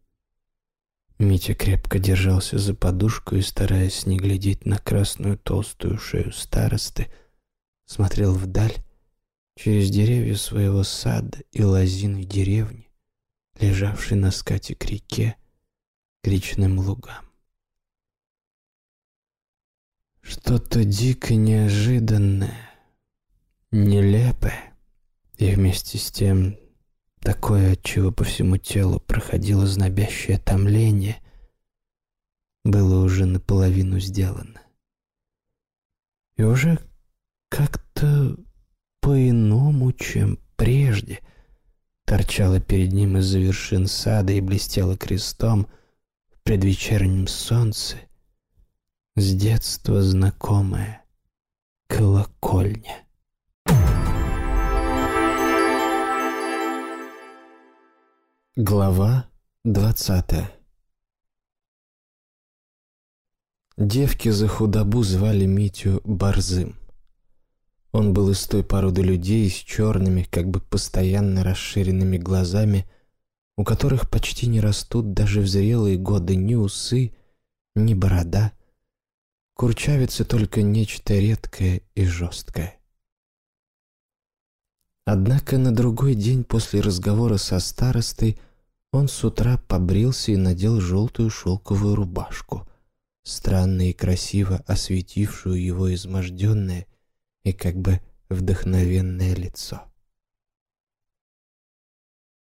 Митя 1.18 1.54
крепко 1.54 1.98
держался 1.98 2.58
за 2.58 2.74
подушку 2.74 3.36
и, 3.36 3.40
стараясь 3.40 4.04
не 4.04 4.18
глядеть 4.18 4.66
на 4.66 4.78
красную 4.78 5.38
толстую 5.38 5.96
шею 5.96 6.32
старосты, 6.32 7.10
смотрел 7.86 8.34
вдаль 8.34 8.74
через 9.54 9.88
деревья 9.88 10.36
своего 10.36 10.82
сада 10.82 11.38
и 11.52 11.62
лозины 11.62 12.24
деревни, 12.24 12.90
лежавший 13.58 14.18
на 14.18 14.30
скате 14.30 14.74
к 14.74 14.84
реке, 14.84 15.36
к 16.22 16.26
речным 16.26 16.78
лугам. 16.78 17.25
Что-то 20.26 20.84
дико 20.84 21.34
неожиданное, 21.34 22.70
нелепое 23.70 24.74
и 25.38 25.54
вместе 25.54 25.98
с 25.98 26.10
тем 26.10 26.56
такое, 27.20 27.74
от 27.74 27.82
чего 27.82 28.10
по 28.10 28.24
всему 28.24 28.56
телу 28.56 28.98
проходило 28.98 29.66
знобящее 29.66 30.38
томление, 30.38 31.16
было 32.64 33.04
уже 33.04 33.26
наполовину 33.26 34.00
сделано. 34.00 34.60
И 36.36 36.42
уже 36.42 36.78
как-то 37.48 38.36
по-иному, 39.00 39.92
чем 39.92 40.38
прежде— 40.56 41.20
торчала 42.06 42.60
перед 42.60 42.92
ним 42.92 43.18
из-за 43.18 43.40
вершин 43.40 43.86
сада 43.86 44.32
и 44.32 44.40
блестела 44.40 44.96
крестом 44.96 45.66
в 46.32 46.40
предвечернем 46.42 47.26
солнце, 47.26 47.96
с 49.18 49.34
детства 49.34 50.02
знакомая 50.02 51.02
колокольня. 51.86 53.06
Глава 58.56 59.30
двадцатая 59.64 60.50
Девки 63.78 64.28
за 64.28 64.48
худобу 64.48 65.02
звали 65.02 65.46
Митю 65.46 66.02
Борзым. 66.04 66.76
Он 67.92 68.12
был 68.12 68.28
из 68.28 68.46
той 68.46 68.62
породы 68.62 69.00
людей 69.00 69.48
с 69.48 69.54
черными, 69.54 70.24
как 70.24 70.50
бы 70.50 70.60
постоянно 70.60 71.42
расширенными 71.42 72.18
глазами, 72.18 72.86
у 73.56 73.64
которых 73.64 74.10
почти 74.10 74.46
не 74.46 74.60
растут 74.60 75.14
даже 75.14 75.40
в 75.40 75.48
зрелые 75.48 75.96
годы 75.96 76.36
ни 76.36 76.54
усы, 76.54 77.16
ни 77.74 77.94
борода. 77.94 78.52
Курчавится 79.56 80.26
только 80.26 80.60
нечто 80.60 81.14
редкое 81.14 81.80
и 81.94 82.04
жесткое. 82.04 82.78
Однако 85.06 85.56
на 85.56 85.74
другой 85.74 86.14
день 86.14 86.44
после 86.44 86.82
разговора 86.82 87.38
со 87.38 87.58
старостой 87.58 88.38
он 88.92 89.08
с 89.08 89.24
утра 89.24 89.56
побрился 89.56 90.32
и 90.32 90.36
надел 90.36 90.78
желтую 90.78 91.30
шелковую 91.30 91.94
рубашку, 91.94 92.68
странно 93.22 93.88
и 93.88 93.94
красиво 93.94 94.62
осветившую 94.66 95.64
его 95.64 95.94
изможденное 95.94 96.86
и 97.42 97.54
как 97.54 97.76
бы 97.76 98.00
вдохновенное 98.28 99.34
лицо. 99.34 99.84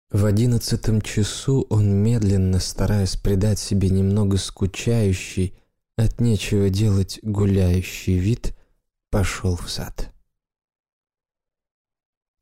В 0.09 0.25
одиннадцатом 0.25 0.99
часу 0.99 1.67
он 1.69 1.93
медленно, 1.93 2.59
стараясь 2.59 3.17
придать 3.17 3.59
себе 3.59 3.91
немного 3.91 4.37
скучающий, 4.37 5.55
от 5.97 6.19
нечего 6.19 6.69
делать 6.69 7.19
гуляющий 7.21 8.17
вид, 8.17 8.55
пошел 9.09 9.55
в 9.55 9.69
сад. 9.69 10.11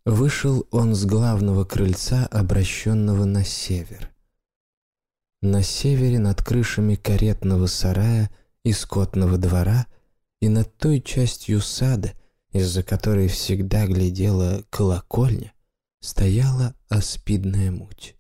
Вышел 0.05 0.67
он 0.71 0.95
с 0.95 1.05
главного 1.05 1.63
крыльца, 1.63 2.25
обращенного 2.27 3.25
на 3.25 3.43
север. 3.43 4.09
На 5.41 5.61
севере 5.63 6.17
над 6.17 6.43
крышами 6.43 6.95
каретного 6.95 7.67
сарая 7.67 8.31
и 8.63 8.73
скотного 8.73 9.37
двора 9.37 9.85
и 10.39 10.49
над 10.49 10.75
той 10.77 11.01
частью 11.01 11.61
сада, 11.61 12.13
из-за 12.51 12.83
которой 12.83 13.27
всегда 13.27 13.85
глядела 13.85 14.63
колокольня, 14.69 15.53
стояла 15.99 16.75
аспидная 16.89 17.71
муть. 17.71 18.15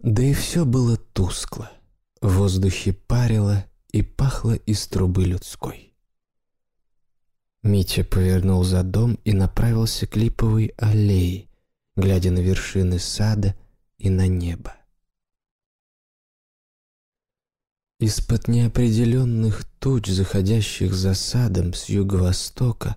Да 0.00 0.22
и 0.22 0.32
все 0.32 0.64
было 0.64 0.96
тускло, 0.96 1.70
в 2.22 2.36
воздухе 2.36 2.92
парило 2.92 3.66
и 3.90 4.02
пахло 4.02 4.54
из 4.54 4.86
трубы 4.86 5.24
людской. 5.24 5.92
Митя 7.64 8.04
повернул 8.04 8.62
за 8.62 8.84
дом 8.84 9.18
и 9.24 9.32
направился 9.32 10.06
к 10.06 10.16
липовой 10.16 10.72
аллее, 10.76 11.48
глядя 11.96 12.30
на 12.30 12.38
вершины 12.38 13.00
сада 13.00 13.56
и 13.98 14.08
на 14.08 14.28
небо. 14.28 14.74
Из-под 17.98 18.48
неопределенных 18.48 19.64
туч, 19.78 20.08
заходящих 20.08 20.94
за 20.94 21.14
садом 21.14 21.74
с 21.74 21.88
юго-востока, 21.88 22.96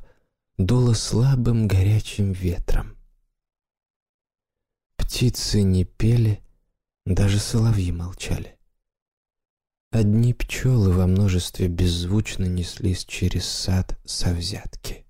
дуло 0.58 0.94
слабым 0.94 1.68
горячим 1.68 2.32
ветром. 2.32 2.96
Птицы 4.96 5.62
не 5.62 5.84
пели, 5.84 6.42
даже 7.06 7.40
соловьи 7.40 7.92
молчали. 7.92 8.55
Одни 9.96 10.34
пчелы 10.34 10.92
во 10.92 11.08
множестве 11.08 11.70
беззвучно 11.70 12.44
неслись 12.44 13.06
через 13.06 13.46
сад 13.46 13.98
со 14.04 14.34
взятки. 14.34 15.06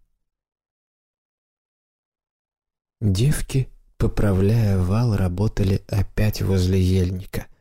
Девки, 3.01 3.69
поправляя 3.97 4.77
вал, 4.77 5.15
работали 5.15 5.83
опять 5.87 6.43
возле 6.43 6.79
ельника— 6.79 7.47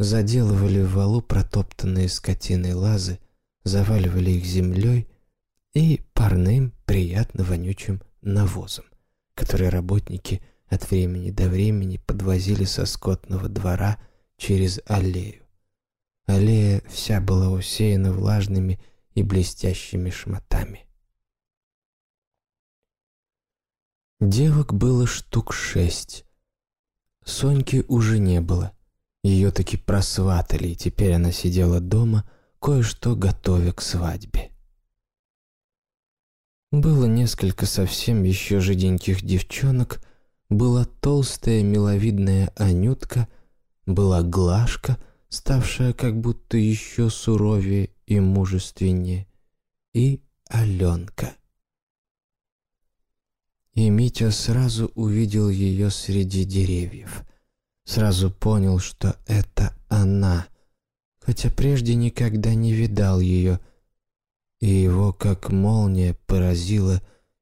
заделывали 0.00 0.80
в 0.80 0.94
валу 0.94 1.20
протоптанные 1.20 2.08
скотиной 2.08 2.72
лазы, 2.72 3.18
заваливали 3.62 4.30
их 4.30 4.46
землей 4.46 5.06
и 5.74 6.00
парным, 6.14 6.72
приятно 6.86 7.44
вонючим 7.44 8.00
навозом, 8.22 8.86
который 9.34 9.68
работники 9.68 10.40
от 10.70 10.90
времени 10.90 11.30
до 11.30 11.50
времени 11.50 11.98
подвозили 11.98 12.64
со 12.64 12.86
скотного 12.86 13.50
двора 13.50 13.98
через 14.38 14.80
аллею. 14.86 15.42
Аллея 16.34 16.82
вся 16.88 17.20
была 17.20 17.50
усеяна 17.50 18.12
влажными 18.12 18.80
и 19.14 19.22
блестящими 19.22 20.10
шматами. 20.10 20.86
Девок 24.20 24.74
было 24.74 25.06
штук 25.06 25.52
шесть. 25.52 26.24
Соньки 27.24 27.84
уже 27.88 28.18
не 28.18 28.40
было— 28.40 28.72
ее 29.22 29.50
таки 29.50 29.76
просватали, 29.76 30.68
и 30.68 30.76
теперь 30.76 31.12
она 31.12 31.30
сидела 31.30 31.80
дома, 31.80 32.28
кое-что 32.58 33.14
готовя 33.14 33.72
к 33.72 33.82
свадьбе. 33.82 34.50
Было 36.72 37.04
несколько 37.04 37.66
совсем 37.66 38.22
еще 38.22 38.60
жиденьких 38.60 39.22
девчонок, 39.22 40.02
была 40.48 40.84
толстая 40.84 41.62
миловидная 41.62 42.52
Анютка, 42.56 43.28
была 43.86 44.22
Глашка, 44.22 44.96
ставшая 45.30 45.94
как 45.94 46.20
будто 46.20 46.58
еще 46.58 47.08
суровее 47.08 47.90
и 48.06 48.20
мужественнее, 48.20 49.26
и 49.94 50.20
Аленка. 50.48 51.34
И 53.74 53.88
Митя 53.88 54.30
сразу 54.32 54.90
увидел 54.94 55.48
ее 55.48 55.90
среди 55.90 56.44
деревьев. 56.44 57.22
Сразу 57.84 58.30
понял, 58.30 58.78
что 58.78 59.16
это 59.26 59.74
она, 59.88 60.46
хотя 61.20 61.50
прежде 61.50 61.94
никогда 61.94 62.54
не 62.54 62.72
видал 62.72 63.20
ее, 63.20 63.60
и 64.60 64.68
его, 64.68 65.12
как 65.12 65.50
молния, 65.50 66.14
поразило 66.26 67.00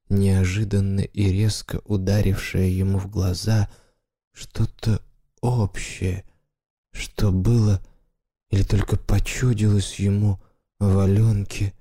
неожиданно 0.08 1.00
и 1.00 1.32
резко 1.32 1.80
ударившее 1.84 2.76
ему 2.76 2.98
в 2.98 3.10
глаза 3.10 3.68
что-то 4.32 5.02
общее, 5.40 6.24
что 6.92 7.32
было 7.32 7.82
или 8.50 8.62
только 8.62 8.96
почудилось 8.96 9.98
ему 9.98 10.40
в 10.78 10.98
Аленке 10.98 11.74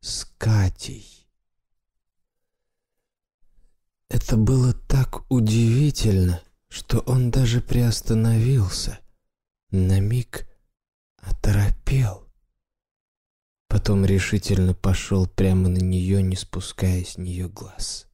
с 0.00 0.24
Катей. 0.38 1.28
Это 4.08 4.36
было 4.36 4.72
так 4.72 5.30
удивительно— 5.30 6.42
что 6.70 7.00
он 7.00 7.30
даже 7.30 7.60
приостановился, 7.60 9.00
на 9.70 10.00
миг 10.00 10.48
оторопел. 11.16 12.28
Потом 13.66 14.04
решительно 14.04 14.72
пошел 14.72 15.26
прямо 15.26 15.68
на 15.68 15.78
нее, 15.78 16.22
не 16.22 16.36
спуская 16.36 17.04
с 17.04 17.18
нее 17.18 17.48
глаз. 17.48 18.06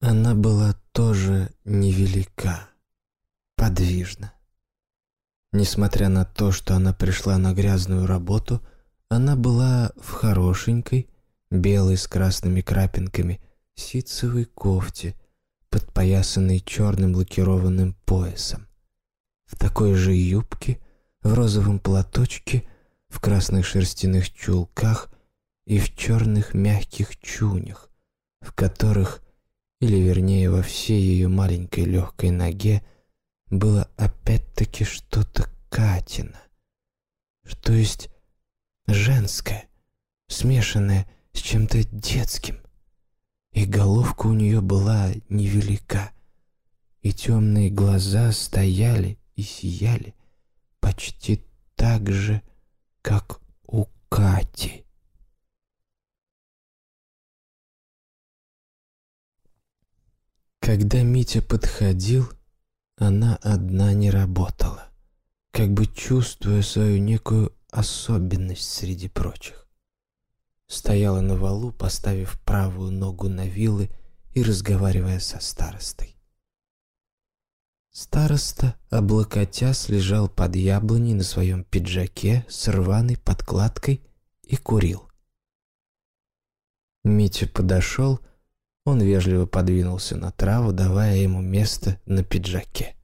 Она 0.00 0.34
была 0.34 0.74
тоже 0.92 1.52
невелика, 1.64 2.68
подвижна. 3.56 4.32
Несмотря 5.52 6.08
на 6.08 6.24
то, 6.24 6.52
что 6.52 6.74
она 6.74 6.92
пришла 6.92 7.38
на 7.38 7.52
грязную 7.52 8.06
работу, 8.06 8.60
она 9.08 9.36
была 9.36 9.92
в 9.96 10.10
хорошенькой, 10.10 11.08
белой 11.50 11.96
с 11.96 12.06
красными 12.06 12.60
крапинками, 12.60 13.40
ситцевой 13.74 14.44
кофте— 14.44 15.14
подпоясанный 15.76 16.60
черным 16.60 17.14
лакированным 17.14 17.94
поясом. 18.06 18.66
В 19.44 19.56
такой 19.56 19.94
же 19.94 20.14
юбке, 20.14 20.80
в 21.20 21.34
розовом 21.34 21.80
платочке, 21.80 22.66
в 23.08 23.20
красных 23.20 23.66
шерстяных 23.66 24.32
чулках 24.32 25.10
и 25.66 25.78
в 25.78 25.94
черных 25.94 26.54
мягких 26.54 27.18
чунях, 27.18 27.90
в 28.40 28.52
которых, 28.52 29.22
или 29.80 29.96
вернее 29.96 30.50
во 30.50 30.62
всей 30.62 31.00
ее 31.00 31.28
маленькой 31.28 31.84
легкой 31.84 32.30
ноге, 32.30 32.82
было 33.50 33.90
опять-таки 33.96 34.84
что-то 34.84 35.48
Катина, 35.68 36.40
что 37.44 37.72
есть 37.72 38.08
женское, 38.86 39.68
смешанное 40.28 41.08
с 41.32 41.40
чем-то 41.40 41.84
детским 41.84 42.60
и 43.56 43.64
головка 43.64 44.26
у 44.26 44.34
нее 44.34 44.60
была 44.60 45.10
невелика, 45.30 46.12
и 47.00 47.10
темные 47.10 47.70
глаза 47.70 48.30
стояли 48.32 49.18
и 49.34 49.40
сияли 49.40 50.14
почти 50.78 51.42
так 51.74 52.12
же, 52.12 52.42
как 53.00 53.40
у 53.66 53.86
Кати. 54.10 54.84
Когда 60.60 61.02
Митя 61.02 61.40
подходил, 61.40 62.30
она 62.96 63.36
одна 63.42 63.92
не 63.94 64.10
работала, 64.10 64.88
как 65.50 65.72
бы 65.72 65.86
чувствуя 65.86 66.62
свою 66.62 66.98
некую 66.98 67.52
особенность 67.70 68.70
среди 68.70 69.08
прочих 69.08 69.66
стояла 70.66 71.20
на 71.20 71.36
валу, 71.36 71.72
поставив 71.72 72.40
правую 72.42 72.92
ногу 72.92 73.28
на 73.28 73.46
вилы 73.46 73.90
и 74.34 74.42
разговаривая 74.42 75.20
со 75.20 75.40
старостой. 75.40 76.16
Староста, 77.90 78.76
облокотясь, 78.90 79.88
лежал 79.88 80.28
под 80.28 80.56
яблоней 80.56 81.14
на 81.14 81.22
своем 81.22 81.64
пиджаке 81.64 82.44
с 82.48 82.68
рваной 82.68 83.16
подкладкой 83.16 84.02
и 84.42 84.56
курил. 84.56 85.08
Митя 87.04 87.48
подошел, 87.48 88.20
он 88.86 89.00
вежливо 89.00 89.46
подвинулся 89.46 90.16
на 90.16 90.30
траву, 90.30 90.72
давая 90.72 91.16
ему 91.16 91.42
место 91.42 92.00
на 92.06 92.22
пиджаке. 92.22 92.94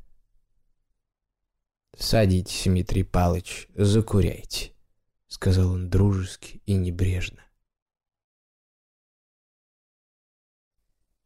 «Садитесь, 1.98 2.62
Дмитрий 2.64 3.02
Палыч, 3.02 3.68
закуряйте»,— 3.74 4.72
сказал 5.28 5.72
он 5.72 5.90
дружески 5.90 6.62
и 6.66 6.74
небрежно. 6.74 7.40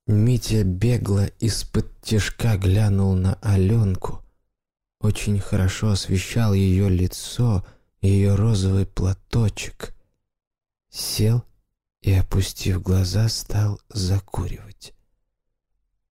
Митя 0.06 0.64
бегло 0.64 1.26
из-под 1.38 2.00
тяжка 2.00 2.56
глянул 2.56 3.14
на 3.14 3.34
Аленку. 3.42 4.22
Очень 5.00 5.38
хорошо 5.38 5.90
освещал 5.90 6.54
ее 6.54 6.88
лицо, 6.88 7.66
ее 8.00 8.34
розовый 8.34 8.86
платочек. 8.86 9.94
Сел 10.88 11.44
и, 12.00 12.12
опустив 12.12 12.82
глаза, 12.82 13.28
стал 13.28 13.80
закуривать. 13.88 14.94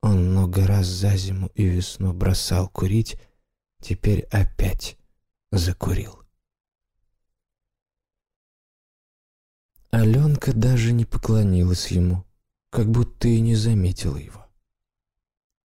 Он 0.02 0.32
много 0.32 0.68
раз 0.68 0.86
за 0.86 1.16
зиму 1.16 1.50
и 1.56 1.64
весну 1.64 2.14
бросал 2.14 2.70
курить, 2.70 3.18
теперь 3.82 4.22
опять 4.32 4.98
закурил. 5.52 6.20
Аленка 9.92 10.54
даже 10.54 10.92
не 10.92 11.06
поклонилась 11.06 11.88
ему, 11.88 12.26
как 12.70 12.92
будто 12.92 13.28
и 13.28 13.40
не 13.40 13.56
заметила 13.56 14.18
его. 14.18 14.46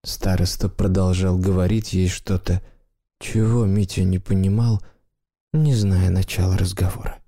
Староста 0.05 0.69
продолжал 0.69 1.37
говорить 1.37 1.93
ей 1.93 2.09
что-то, 2.09 2.63
чего 3.19 3.67
Митя 3.67 4.05
не 4.05 4.19
понимал, 4.19 4.81
не 5.53 5.75
зная 5.75 6.11
начала 6.11 6.57
разговора. 6.57 7.21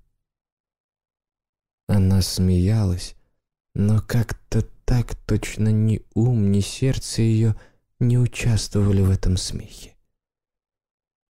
Она 1.87 2.21
смеялась, 2.21 3.15
но 3.75 4.01
как-то 4.01 4.61
так 4.85 5.15
точно 5.15 5.69
ни 5.69 6.01
ум, 6.13 6.51
ни 6.51 6.59
сердце 6.59 7.21
ее 7.21 7.55
не 7.99 8.17
участвовали 8.17 9.01
в 9.01 9.09
этом 9.09 9.37
смехе. 9.37 9.95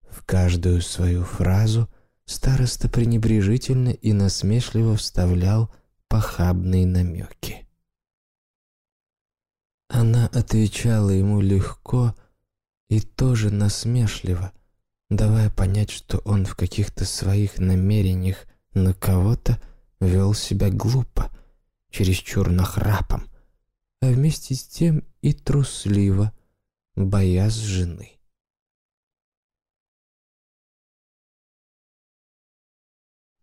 В 0.10 0.24
каждую 0.26 0.82
свою 0.82 1.24
фразу 1.24 1.90
староста 2.26 2.90
пренебрежительно 2.90 3.90
и 3.90 4.14
насмешливо 4.14 4.96
вставлял 4.96 5.74
похабные 6.08 6.86
намеки. 6.86 7.68
Она 9.90 10.28
отвечала 10.28 11.10
ему 11.10 11.42
легко 11.42 12.16
и 12.90 13.00
тоже 13.00 13.52
насмешливо, 13.52 14.52
давая 15.10 15.50
понять, 15.50 15.90
что 15.90 16.20
он 16.20 16.46
в 16.46 16.56
каких-то 16.56 17.06
своих 17.06 17.60
намерениях 17.60 18.46
на 18.74 18.94
кого-то 18.94 19.60
вел 20.06 20.34
себя 20.34 20.70
глупо, 20.70 21.32
чересчур 21.90 22.50
нахрапом, 22.50 23.30
а 24.02 24.08
вместе 24.08 24.56
с 24.56 24.64
тем 24.64 25.04
и 25.22 25.34
трусливо, 25.34 26.34
боясь 26.96 27.56
жены. 27.56 28.14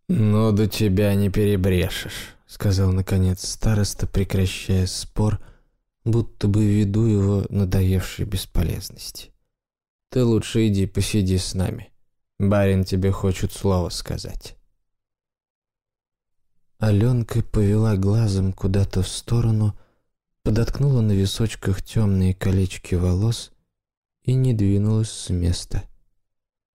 «Ну, 0.09 0.51
до 0.51 0.67
тебя 0.67 1.15
не 1.15 1.31
перебрешешь»,— 1.31 2.35
сказал, 2.47 2.93
наконец, 2.93 3.49
староста, 3.49 4.09
прекращая 4.09 4.87
спор, 4.87 5.41
будто 6.05 6.49
бы 6.49 6.65
ввиду 6.65 7.07
его 7.07 7.47
надоевшей 7.49 8.25
бесполезности. 8.25 9.31
«Ты 10.11 10.25
лучше 10.25 10.67
иди 10.67 10.87
посиди 10.87 11.39
с 11.39 11.55
нами. 11.55 11.93
Барин 12.41 12.83
тебе 12.85 13.13
хочет 13.13 13.53
слово 13.53 13.91
сказать». 13.91 14.60
Аленка 16.81 17.43
повела 17.43 17.95
глазом 17.97 18.55
куда-то 18.55 19.03
в 19.03 19.09
сторону, 19.09 19.79
подоткнула 20.43 21.03
на 21.03 21.13
височках 21.13 21.83
темные 21.83 22.33
колечки 22.33 22.95
волос 22.95 23.53
и 24.23 24.33
не 24.33 24.55
двинулась 24.55 25.11
с 25.11 25.29
места. 25.29 25.83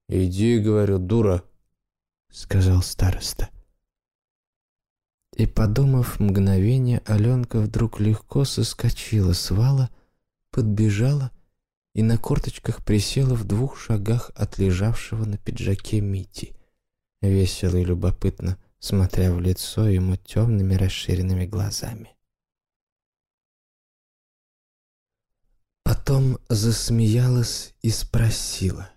«Иди,— 0.08 0.60
говорю,— 0.64 1.00
дура!» 1.00 1.44
сказал 2.30 2.84
староста. 2.84 3.50
И, 5.36 5.48
подумав 5.48 6.20
мгновение, 6.20 7.02
Аленка 7.08 7.60
вдруг 7.60 8.00
легко 8.00 8.46
соскочила 8.46 9.34
с 9.34 9.50
вала, 9.50 9.90
подбежала 10.52 11.32
и 11.96 12.04
на 12.04 12.20
корточках 12.20 12.86
присела 12.86 13.34
в 13.34 13.44
двух 13.46 13.80
шагах 13.80 14.30
от 14.36 14.60
лежавшего 14.60 15.26
на 15.26 15.40
пиджаке 15.40 16.00
Мити, 16.00 16.56
весело 17.22 17.78
и 17.78 17.84
любопытно 17.84 18.60
смотря 18.86 19.34
в 19.34 19.42
лицо 19.42 19.90
ему 19.90 20.16
темными 20.16 20.76
расширенными 20.76 21.48
глазами. 21.48 22.16
Потом 25.82 26.38
засмеялась 26.50 27.74
и 27.82 27.90
спросила. 27.90 28.92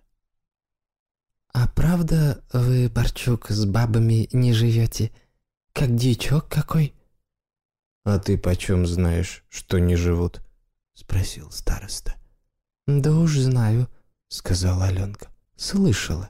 «А 1.54 1.66
правда 1.68 2.44
вы, 2.52 2.90
Борчук, 2.90 3.48
с 3.48 3.64
бабами 3.64 4.28
не 4.30 4.52
живете? 4.52 5.10
Как 5.72 5.94
дичок 5.96 6.50
какой?» 6.50 6.94
«А 8.04 8.18
ты 8.18 8.36
почем 8.36 8.86
знаешь, 8.86 9.42
что 9.48 9.78
не 9.78 9.96
живут?»— 9.96 10.42
спросил 10.92 11.50
староста. 11.50 12.14
«Да 12.86 13.16
уж 13.16 13.38
знаю»,— 13.38 13.88
сказала 14.28 14.84
Аленка. 14.84 15.28
«Слышала». 15.56 16.28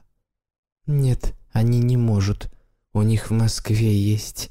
«Нет, 0.87 1.35
они 1.51 1.79
не 1.79 1.97
могут. 1.97 2.49
У 2.93 3.01
них 3.01 3.29
в 3.29 3.33
Москве 3.33 3.95
есть». 3.95 4.49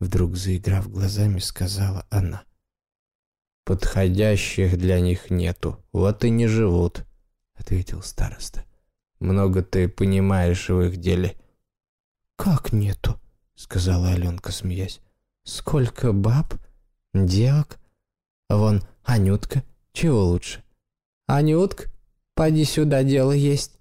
Вдруг, 0.00 0.36
заиграв 0.36 0.90
глазами, 0.90 1.38
сказала 1.38 2.06
она. 2.10 2.44
«Подходящих 3.64 4.76
для 4.76 5.00
них 5.00 5.30
нету, 5.30 5.82
вот 5.92 6.24
и 6.24 6.30
не 6.30 6.46
живут»,— 6.46 7.04
ответил 7.54 8.02
староста. 8.02 8.64
Много 9.24 9.62
ты 9.62 9.88
понимаешь 9.88 10.68
в 10.68 10.80
их 10.82 10.98
деле». 10.98 11.34
«Как 12.36 12.74
нету?»— 12.74 13.18
сказала 13.54 14.10
Аленка, 14.10 14.52
смеясь. 14.52 15.00
«Сколько 15.44 16.12
баб, 16.12 16.54
девок? 17.14 17.78
Вон 18.50 18.82
Анютка, 19.02 19.62
чего 19.92 20.24
лучше?» 20.24 20.62
«Анютка, 21.26 21.90
поди 22.34 22.64
сюда, 22.64 23.02
дело 23.02 23.32
есть!» 23.32 23.78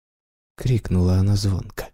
—крикнула 0.56 1.18
она 1.18 1.36
звонко. 1.36 1.89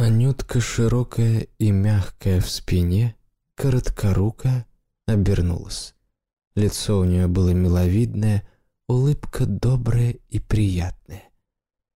Анютка, 0.00 0.62
широкая 0.62 1.46
и 1.58 1.70
мягкая 1.70 2.40
в 2.40 2.48
спине, 2.48 3.16
короткорукая, 3.54 4.66
обернулась. 5.04 5.94
Лицо 6.54 6.98
у 6.98 7.04
нее 7.04 7.26
было 7.26 7.50
миловидное, 7.50 8.48
улыбка 8.88 9.44
добрая 9.44 10.16
и 10.30 10.40
приятная. 10.40 11.24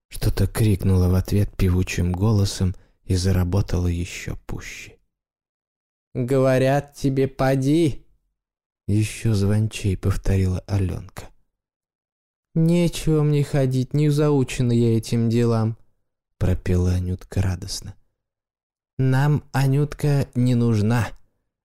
Что-то 0.09 0.47
крикнула 0.47 1.09
в 1.09 1.15
ответ 1.15 1.57
певучим 1.57 2.13
голосом 2.13 2.75
и 3.05 3.17
заработала 3.17 3.87
еще 3.87 4.37
пуще. 4.45 4.99
«Говорят 6.13 6.93
тебе, 6.93 7.27
поди!» 7.27 8.05
Еще 8.87 9.33
звончей 9.33 9.97
повторила 9.97 10.61
Аленка. 10.67 11.31
«Нечего 12.55 13.23
мне 13.23 13.43
ходить, 13.45 13.95
не 13.95 14.11
заучена 14.11 14.73
я 14.73 14.95
этим 14.99 15.31
делам», 15.31 15.79
пропела 16.39 16.93
Анютка 16.93 17.43
радостно. 17.43 17.95
«Нам, 18.99 19.45
Анютка, 19.53 20.29
не 20.35 20.55
нужна. 20.55 21.09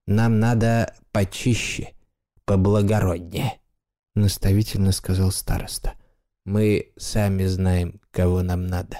Нам 0.06 0.40
надо 0.40 0.94
почище, 1.12 1.94
поблагороднее».— 2.44 3.60
наставительно 4.16 4.90
сказал 4.90 5.30
староста. 5.30 5.94
«Мы 6.44 6.92
сами 6.96 7.44
знаем, 7.46 8.00
кого 8.10 8.42
нам 8.42 8.66
надо». 8.66 8.98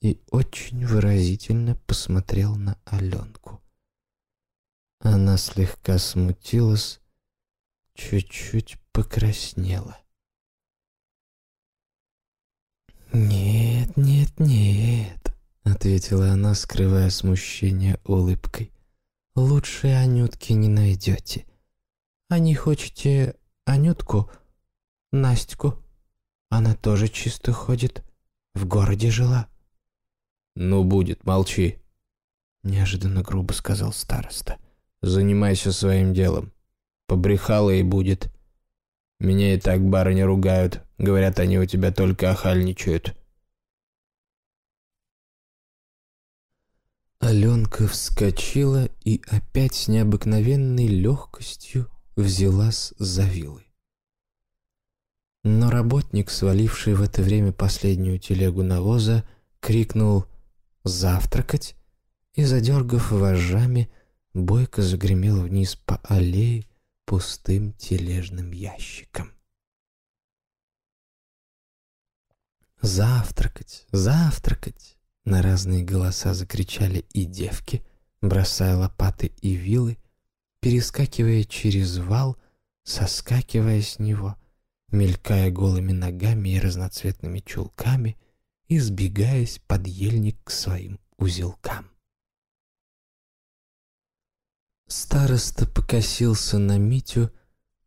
И 0.00 0.20
очень 0.32 0.84
выразительно 0.84 1.76
посмотрел 1.86 2.56
на 2.56 2.80
Аленку. 2.84 3.62
Она 4.98 5.36
слегка 5.36 5.98
смутилась, 5.98 7.00
чуть-чуть 7.94 8.76
покраснела. 8.90 9.96
Ответила 15.86 16.32
она, 16.32 16.54
скрывая 16.54 17.10
смущение 17.10 18.00
улыбкой. 18.04 18.72
«Лучше 19.36 19.86
Анютки 19.86 20.52
не 20.52 20.68
найдете. 20.68 21.44
А 22.28 22.40
не 22.40 22.56
хотите 22.56 23.36
Анютку, 23.64 24.28
Настю. 25.12 25.80
Она 26.50 26.74
тоже 26.74 27.06
чисто 27.06 27.52
ходит. 27.52 28.02
В 28.54 28.66
городе 28.66 29.12
жила. 29.12 29.46
«Ну, 30.56 30.82
будет, 30.82 31.24
молчи»,— 31.24 31.78
неожиданно 32.64 33.22
грубо 33.22 33.52
сказал 33.52 33.92
староста. 33.92 34.58
«Занимайся 35.02 35.70
своим 35.70 36.12
делом. 36.12 36.52
Побрехала 37.06 37.70
и 37.70 37.84
будет. 37.84 38.34
Меня 39.20 39.54
и 39.54 39.60
так 39.60 39.80
барыни 39.82 40.22
ругают. 40.22 40.82
Говорят, 40.98 41.38
они 41.38 41.60
у 41.60 41.64
тебя 41.64 41.92
только 41.92 42.32
охальничают». 42.32 43.16
Аленка 47.26 47.88
вскочила 47.88 48.88
и 49.02 49.20
опять 49.26 49.74
с 49.74 49.88
необыкновенной 49.88 50.86
легкостью 50.86 51.90
взялась 52.14 52.94
за 52.98 53.24
вилы. 53.24 53.64
Но 55.42 55.68
работник, 55.68 56.30
сваливший 56.30 56.94
в 56.94 57.02
это 57.02 57.22
время 57.22 57.50
последнюю 57.50 58.20
телегу 58.20 58.62
навоза, 58.62 59.28
крикнул 59.58 60.26
«Завтракать!» 60.84 61.74
и, 62.34 62.44
задергав 62.44 63.10
вожжами, 63.10 63.90
бойко 64.32 64.82
загремел 64.82 65.40
вниз 65.40 65.74
по 65.74 65.96
аллее 66.04 66.64
пустым 67.06 67.72
тележным 67.72 68.52
ящиком. 68.52 69.32
«Завтракать! 72.80 73.84
Завтракать!» 73.90 74.95
На 75.26 75.42
разные 75.42 75.82
голоса 75.82 76.34
закричали 76.34 77.04
и 77.12 77.24
девки, 77.24 77.84
бросая 78.22 78.76
лопаты 78.76 79.32
и 79.42 79.54
вилы, 79.54 79.98
перескакивая 80.60 81.42
через 81.42 81.98
вал, 81.98 82.36
соскакивая 82.84 83.82
с 83.82 83.98
него, 83.98 84.36
мелькая 84.92 85.50
голыми 85.50 85.90
ногами 85.90 86.50
и 86.50 86.60
разноцветными 86.60 87.40
чулками 87.40 88.16
и 88.68 88.78
сбегаясь 88.78 89.60
под 89.66 89.88
ельник 89.88 90.38
к 90.44 90.50
своим 90.50 91.00
узелкам. 91.18 91.90
Староста 94.86 95.66
покосился 95.66 96.58
на 96.58 96.78
Митю, 96.78 97.32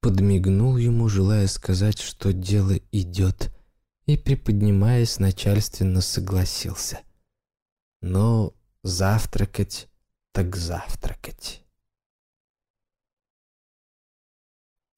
подмигнул 0.01 0.75
ему, 0.75 1.07
желая 1.07 1.47
сказать, 1.47 1.99
что 1.99 2.33
дело 2.33 2.77
идет, 2.91 3.55
и, 4.07 4.17
приподнимаясь, 4.17 5.19
начальственно 5.19 6.01
согласился. 6.01 6.99
Но 8.01 8.53
завтракать 8.83 9.89
так 10.31 10.55
завтракать. 10.55 11.63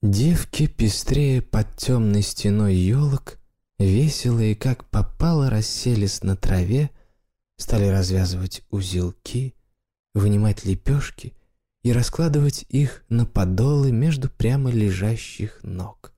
Девки, 0.02 0.68
пестрее 0.68 1.42
под 1.42 1.78
темной 1.78 2.22
стеной 2.22 2.76
елок, 2.76 3.40
весело 3.78 4.40
и 4.40 4.56
как 4.56 4.90
попало 4.90 5.50
расселись 5.50 6.24
на 6.24 6.36
траве, 6.36 6.90
стали 7.58 7.86
развязывать 7.86 8.64
узелки, 8.70 9.56
вынимать 10.14 10.66
лепешки 10.66 11.34
и 11.84 11.94
раскладывать 11.94 12.66
их 12.70 13.04
на 13.10 13.26
подолы 13.26 13.92
между 13.92 14.30
прямо 14.30 14.72
лежащих 14.72 15.60
ног. 15.64 16.14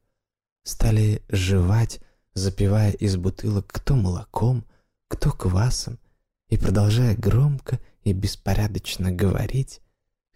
Стали 0.64 1.22
жевать, 1.28 2.00
запивая 2.34 2.92
из 2.92 3.18
бутылок 3.18 3.68
кто 3.68 3.96
молоком, 3.96 4.66
кто 5.10 5.32
квасом, 5.32 6.00
и 6.50 6.58
продолжая 6.58 7.16
громко 7.16 7.80
и 8.04 8.14
беспорядочно 8.14 9.12
говорить, 9.12 9.82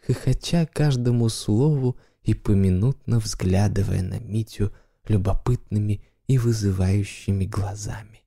хохоча 0.06 0.66
каждому 0.66 1.30
слову 1.30 1.98
и 2.24 2.34
поминутно 2.34 3.20
взглядывая 3.20 4.02
на 4.02 4.20
Митю 4.20 4.74
любопытными 5.08 6.04
и 6.28 6.38
вызывающими 6.38 7.46
глазами. 7.46 8.24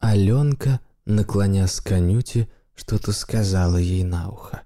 Аленка, 0.00 0.80
наклонясь 1.04 1.80
к 1.80 1.92
Анюте, 1.92 2.50
что-то 2.74 3.12
сказала 3.12 3.76
ей 3.76 4.02
на 4.02 4.30
ухо. 4.30 4.62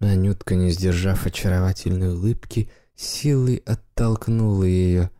Анютка, 0.00 0.54
не 0.54 0.70
сдержав 0.70 1.26
очаровательной 1.26 2.14
улыбки, 2.14 2.70
силой 2.94 3.56
оттолкнула 3.56 4.64
ее. 4.64 5.10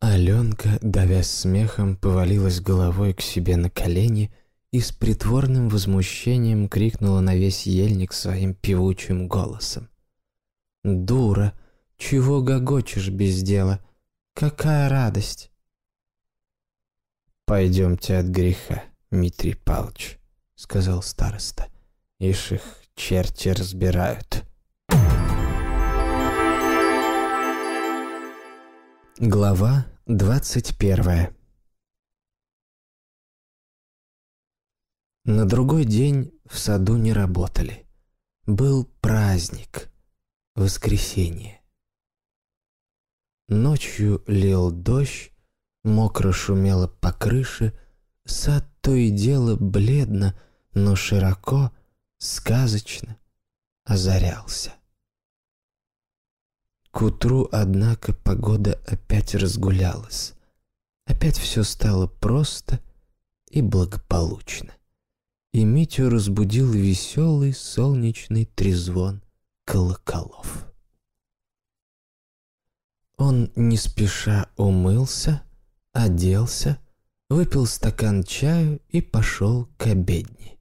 Аленка, 0.00 0.78
давясь 0.80 1.30
смехом, 1.30 1.96
повалилась 1.96 2.60
головой 2.60 3.14
к 3.14 3.20
себе 3.20 3.56
на 3.56 3.68
колени 3.68 4.32
и 4.70 4.80
с 4.80 4.92
притворным 4.92 5.68
возмущением 5.68 6.68
крикнула 6.68 7.20
на 7.20 7.34
весь 7.34 7.66
ельник 7.66 8.12
своим 8.12 8.54
певучим 8.54 9.26
голосом. 9.26 9.88
«Дура! 10.84 11.52
Чего 11.96 12.42
гогочешь 12.42 13.08
без 13.08 13.42
дела? 13.42 13.84
Какая 14.34 14.88
радость!» 14.88 15.50
«Пойдемте 17.44 18.18
от 18.18 18.26
греха, 18.26 18.84
Дмитрий 19.10 19.54
Павлович»,— 19.54 20.18
сказал 20.54 21.02
староста. 21.02 21.66
«Ишь 22.20 22.52
их 22.52 22.62
черти 22.94 23.48
разбирают». 23.48 24.47
Глава 29.20 29.84
двадцать 30.06 30.78
первая 30.78 31.36
На 35.24 35.44
другой 35.44 35.84
день 35.86 36.30
в 36.44 36.56
саду 36.56 36.96
не 36.96 37.12
работали. 37.12 37.84
Был 38.46 38.84
праздник, 39.00 39.90
воскресенье. 40.54 41.60
Ночью 43.48 44.22
лил 44.28 44.70
дождь, 44.70 45.32
мокро 45.82 46.30
шумело 46.30 46.86
по 46.86 47.12
крыше, 47.12 47.76
сад 48.24 48.70
то 48.80 48.94
и 48.94 49.10
дело 49.10 49.56
бледно, 49.56 50.40
но 50.74 50.94
широко, 50.94 51.72
сказочно 52.18 53.18
озарялся. 53.84 54.77
К 56.98 57.02
утру, 57.02 57.48
однако, 57.52 58.12
погода 58.12 58.80
опять 58.84 59.36
разгулялась. 59.36 60.34
Опять 61.06 61.38
все 61.38 61.62
стало 61.62 62.08
просто 62.08 62.80
и 63.50 63.62
благополучно 63.62 64.72
и 65.52 65.64
Митю 65.64 66.10
разбудил 66.10 66.70
веселый 66.70 67.52
солнечный 67.52 68.44
трезвон 68.44 69.22
колоколов. 69.64 70.66
Он 73.16 73.50
не 73.56 73.76
спеша 73.76 74.50
умылся, 74.56 75.42
оделся, 75.92 76.78
выпил 77.28 77.66
стакан 77.66 78.22
чаю 78.22 78.80
и 78.88 79.00
пошел 79.00 79.68
к 79.76 79.86
обедне. 79.86 80.58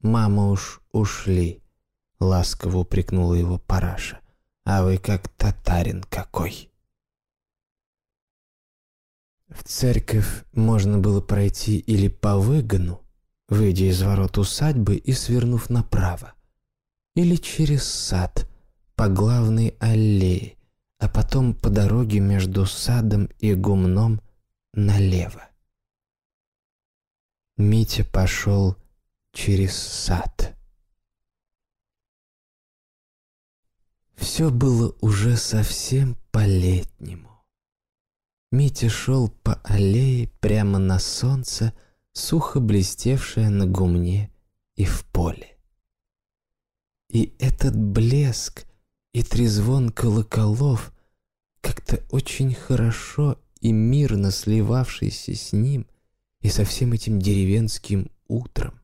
«Мама 0.00 0.48
уж 0.50 0.80
ушли»,— 0.90 1.62
ласково 2.18 2.78
упрекнула 2.78 3.34
его 3.34 3.58
параша, 3.58 4.20
«а 4.64 4.82
вы 4.84 4.98
как 4.98 5.28
татарин 5.28 6.02
какой». 6.02 6.70
В 9.48 9.62
церковь 9.62 10.44
можно 10.52 10.98
было 10.98 11.20
пройти 11.20 11.78
или 11.78 12.08
по 12.08 12.38
выгону, 12.38 13.02
выйдя 13.48 13.84
из 13.84 14.02
ворот 14.02 14.38
усадьбы 14.38 14.96
и 14.96 15.12
свернув 15.12 15.70
направо. 15.70 16.34
Или 17.14 17.36
через 17.36 17.84
сад, 17.84 18.48
по 18.96 19.08
главной 19.08 19.76
аллее, 19.80 20.56
а 20.98 21.08
потом 21.08 21.54
по 21.54 21.70
дороге 21.70 22.20
между 22.20 22.66
садом 22.66 23.28
и 23.38 23.54
гумном 23.54 24.20
налево. 24.72 25.48
Митя 27.56 28.04
пошел 28.04 28.76
через 29.32 29.76
сад. 29.76 30.56
Все 34.16 34.50
было 34.50 34.94
уже 35.00 35.36
совсем 35.36 36.16
по-летнему. 36.30 37.30
Митя 38.52 38.88
шел 38.88 39.28
по 39.28 39.54
аллее 39.64 40.28
прямо 40.40 40.78
на 40.78 40.98
солнце, 40.98 41.74
сухо 42.12 42.60
блестевшая 42.60 43.50
на 43.50 43.66
гумне 43.66 44.30
и 44.76 44.84
в 44.84 45.04
поле. 45.06 45.58
И 47.10 47.34
этот 47.38 47.76
блеск 47.76 48.66
и 49.12 49.22
трезвон 49.22 49.90
колоколов, 49.90 50.92
как-то 51.60 52.02
очень 52.10 52.54
хорошо 52.54 53.38
и 53.60 53.72
мирно 53.72 54.30
сливавшийся 54.30 55.34
с 55.34 55.52
ним 55.52 55.86
и 56.40 56.48
со 56.48 56.64
всем 56.64 56.92
этим 56.92 57.20
деревенским 57.20 58.10
утром, 58.28 58.80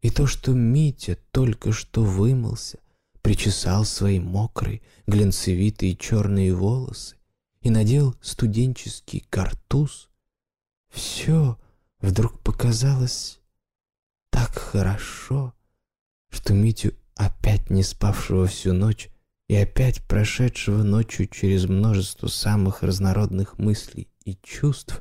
и 0.00 0.10
то, 0.10 0.26
что 0.26 0.52
Митя 0.52 1.18
только 1.32 1.72
что 1.72 2.02
вымылся, 2.04 2.78
причесал 3.24 3.86
свои 3.86 4.20
мокрые, 4.20 4.82
глянцевитые 5.06 5.96
черные 5.96 6.54
волосы 6.54 7.16
и 7.62 7.70
надел 7.70 8.14
студенческий 8.20 9.26
картуз, 9.30 10.10
все 10.90 11.58
вдруг 12.00 12.38
показалось 12.40 13.40
так 14.28 14.50
хорошо, 14.50 15.54
что 16.28 16.52
Митю, 16.52 16.92
опять 17.14 17.70
не 17.70 17.82
спавшего 17.82 18.46
всю 18.46 18.74
ночь 18.74 19.08
и 19.48 19.56
опять 19.56 20.06
прошедшего 20.06 20.82
ночью 20.82 21.26
через 21.26 21.64
множество 21.64 22.26
самых 22.26 22.82
разнородных 22.82 23.56
мыслей 23.56 24.06
и 24.26 24.36
чувств, 24.42 25.00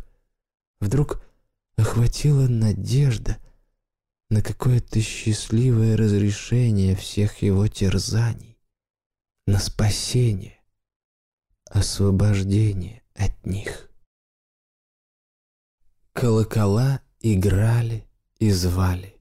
вдруг 0.79 1.21
охватила 1.75 2.47
надежда 2.47 3.37
на 4.29 4.41
какое-то 4.41 5.01
счастливое 5.01 5.95
разрешение 5.95 6.95
всех 6.95 7.41
его 7.41 7.67
терзаний, 7.67 8.57
на 9.45 9.59
спасение, 9.59 10.59
освобождение 11.69 13.03
от 13.15 13.45
них. 13.45 13.89
Колокола 16.13 17.01
играли 17.19 18.07
и 18.39 18.51
звали. 18.51 19.15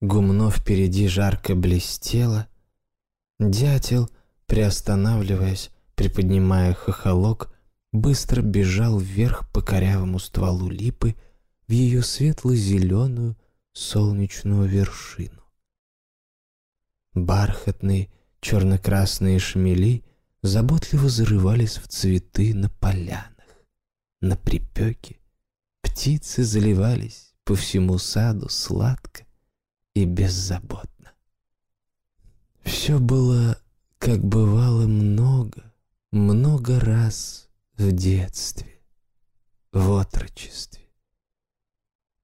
Гумно 0.00 0.50
впереди 0.50 1.08
жарко 1.08 1.54
блестело. 1.54 2.48
Дятел, 3.38 4.10
приостанавливаясь, 4.46 5.70
приподнимая 5.94 6.74
хохолок, 6.74 7.54
быстро 7.92 8.42
бежал 8.42 8.98
вверх 8.98 9.50
по 9.52 9.60
корявому 9.62 10.18
стволу 10.18 10.68
липы 10.68 11.14
в 11.68 11.72
ее 11.72 12.02
светло-зеленую 12.02 13.36
солнечную 13.72 14.68
вершину. 14.68 15.42
Бархатные 17.14 18.10
черно-красные 18.40 19.38
шмели 19.38 20.04
заботливо 20.42 21.08
зарывались 21.08 21.78
в 21.78 21.88
цветы 21.88 22.54
на 22.54 22.68
полянах, 22.68 23.66
на 24.20 24.36
припеке. 24.36 25.20
Птицы 25.82 26.42
заливались 26.42 27.34
по 27.44 27.54
всему 27.54 27.98
саду 27.98 28.48
сладко 28.48 29.26
и 29.94 30.04
беззаботно. 30.04 31.12
Все 32.62 32.98
было, 32.98 33.60
как 33.98 34.24
бывало, 34.24 34.86
много, 34.86 35.72
много 36.12 36.80
раз 36.80 37.48
в 37.74 37.92
детстве, 37.92 38.80
в 39.72 39.92
отрочестве. 39.92 40.88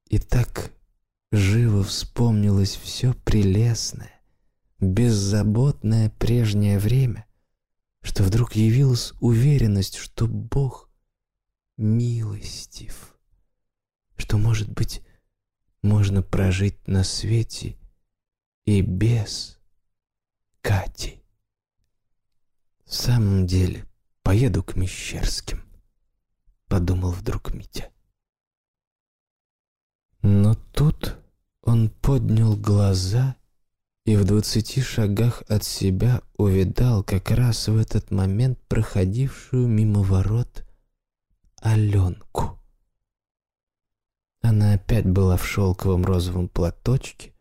И 0.08 0.18
так 0.18 0.72
живо 1.30 1.82
вспомнилось 1.82 2.76
все 2.76 3.12
прелестное, 3.12 4.20
беззаботное 4.80 6.10
прежнее 6.10 6.78
время, 6.78 7.26
что 8.02 8.22
вдруг 8.22 8.54
явилась 8.54 9.12
уверенность, 9.20 9.96
что 9.96 10.26
Бог 10.26 10.90
милостив, 11.76 13.16
что, 14.16 14.38
может 14.38 14.70
быть, 14.70 15.02
можно 15.82 16.22
прожить 16.22 16.86
на 16.88 17.04
свете 17.04 17.78
и 18.64 18.80
без 18.80 19.58
Кати. 20.60 21.22
В 22.84 22.94
самом 22.94 23.46
деле, 23.46 23.86
поеду 24.22 24.62
к 24.62 24.74
Мещерским, 24.76 25.62
подумал 26.66 27.12
вдруг 27.12 27.54
Митя. 27.54 27.90
Но 30.22 30.54
тут 30.72 31.16
он 31.62 31.90
поднял 31.90 32.56
глаза 32.56 33.36
и 34.04 34.16
в 34.16 34.24
двадцати 34.24 34.80
шагах 34.80 35.42
от 35.48 35.64
себя 35.64 36.22
увидал 36.36 37.04
как 37.04 37.30
раз 37.30 37.68
в 37.68 37.76
этот 37.76 38.10
момент 38.10 38.58
проходившую 38.68 39.68
мимо 39.68 40.02
ворот 40.02 40.64
Аленку. 41.60 42.58
Она 44.40 44.74
опять 44.74 45.06
была 45.06 45.36
в 45.36 45.46
шелковом 45.46 46.04
розовом 46.04 46.48
платочке, 46.48 47.34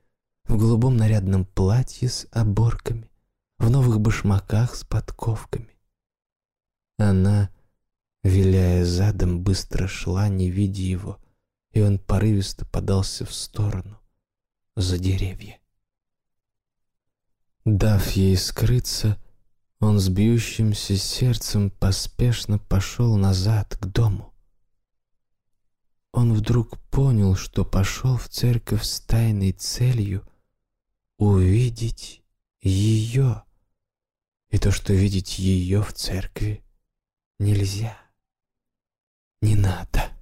в 0.45 0.57
голубом 0.57 0.97
нарядном 0.97 1.45
платье 1.45 2.09
с 2.09 2.28
оборками, 2.32 3.09
в 3.59 3.69
новых 3.69 4.01
башмаках 4.01 4.75
с 4.75 4.84
подковками. 4.84 5.78
Она, 6.97 7.49
виляя 8.23 8.84
задом, 8.84 9.41
быстро 9.41 9.88
шла, 9.88 10.28
не 10.28 10.49
видя 10.49 10.82
его, 10.82 11.19
и 11.78 11.82
он 11.82 11.99
порывисто 11.99 12.65
подался 12.65 13.23
в 13.23 13.32
сторону, 13.32 13.99
за 14.75 14.97
деревья. 14.97 15.59
Дав 17.65 18.09
ей 18.13 18.36
скрыться, 18.36 19.21
он 19.80 19.99
с 19.99 20.09
бьющимся 20.09 20.97
сердцем 20.97 21.69
поспешно 21.69 22.57
пошел 22.57 23.15
назад 23.15 23.78
к 23.78 23.86
дому. 23.86 24.34
Он 26.13 26.34
вдруг 26.34 26.80
понял, 26.89 27.36
что 27.36 27.63
пошел 27.63 28.17
в 28.17 28.28
церковь 28.28 28.84
с 28.84 28.99
тайной 29.01 29.51
целью 29.51 30.28
увидеть 31.19 32.23
ее. 32.59 33.43
И 34.49 34.57
то, 34.57 34.71
что 34.71 34.93
видеть 34.93 35.38
ее 35.38 35.84
в 35.84 35.93
церкви 35.93 36.63
нельзя, 37.38 37.95
не 39.41 39.55
надо. 39.55 40.16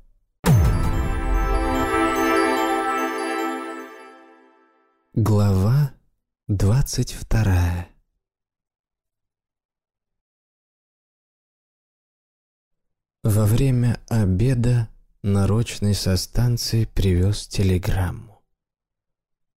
Глава 5.17 5.93
Двадцать 6.49 7.13
вторая. 7.13 7.87
Во 13.23 13.45
время 13.45 13.97
обеда 14.09 14.89
нарочный 15.21 15.93
со 15.93 16.17
станции 16.17 16.83
привез 16.83 17.47
телеграмму. 17.47 18.43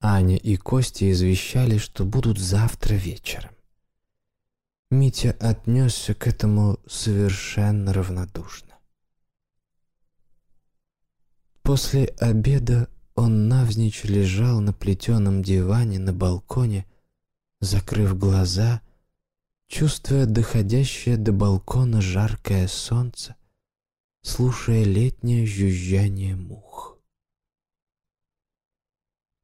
Аня 0.00 0.36
и 0.36 0.56
Костя 0.56 1.10
извещали, 1.10 1.78
что 1.78 2.04
будут 2.04 2.38
завтра 2.38 2.94
вечером. 2.94 3.56
Митя 4.92 5.36
отнесся 5.40 6.14
к 6.14 6.28
этому 6.28 6.78
совершенно 6.86 7.92
равнодушно. 7.92 8.78
После 11.62 12.04
обеда 12.20 12.88
он 13.18 13.48
навзничь 13.48 14.04
лежал 14.04 14.60
на 14.60 14.72
плетеном 14.72 15.42
диване 15.42 15.98
на 15.98 16.12
балконе, 16.12 16.86
закрыв 17.60 18.16
глаза, 18.16 18.80
чувствуя 19.66 20.24
доходящее 20.24 21.16
до 21.16 21.32
балкона 21.32 22.00
жаркое 22.00 22.68
солнце, 22.68 23.34
слушая 24.22 24.84
летнее 24.84 25.46
жужжание 25.46 26.36
мух. 26.36 26.96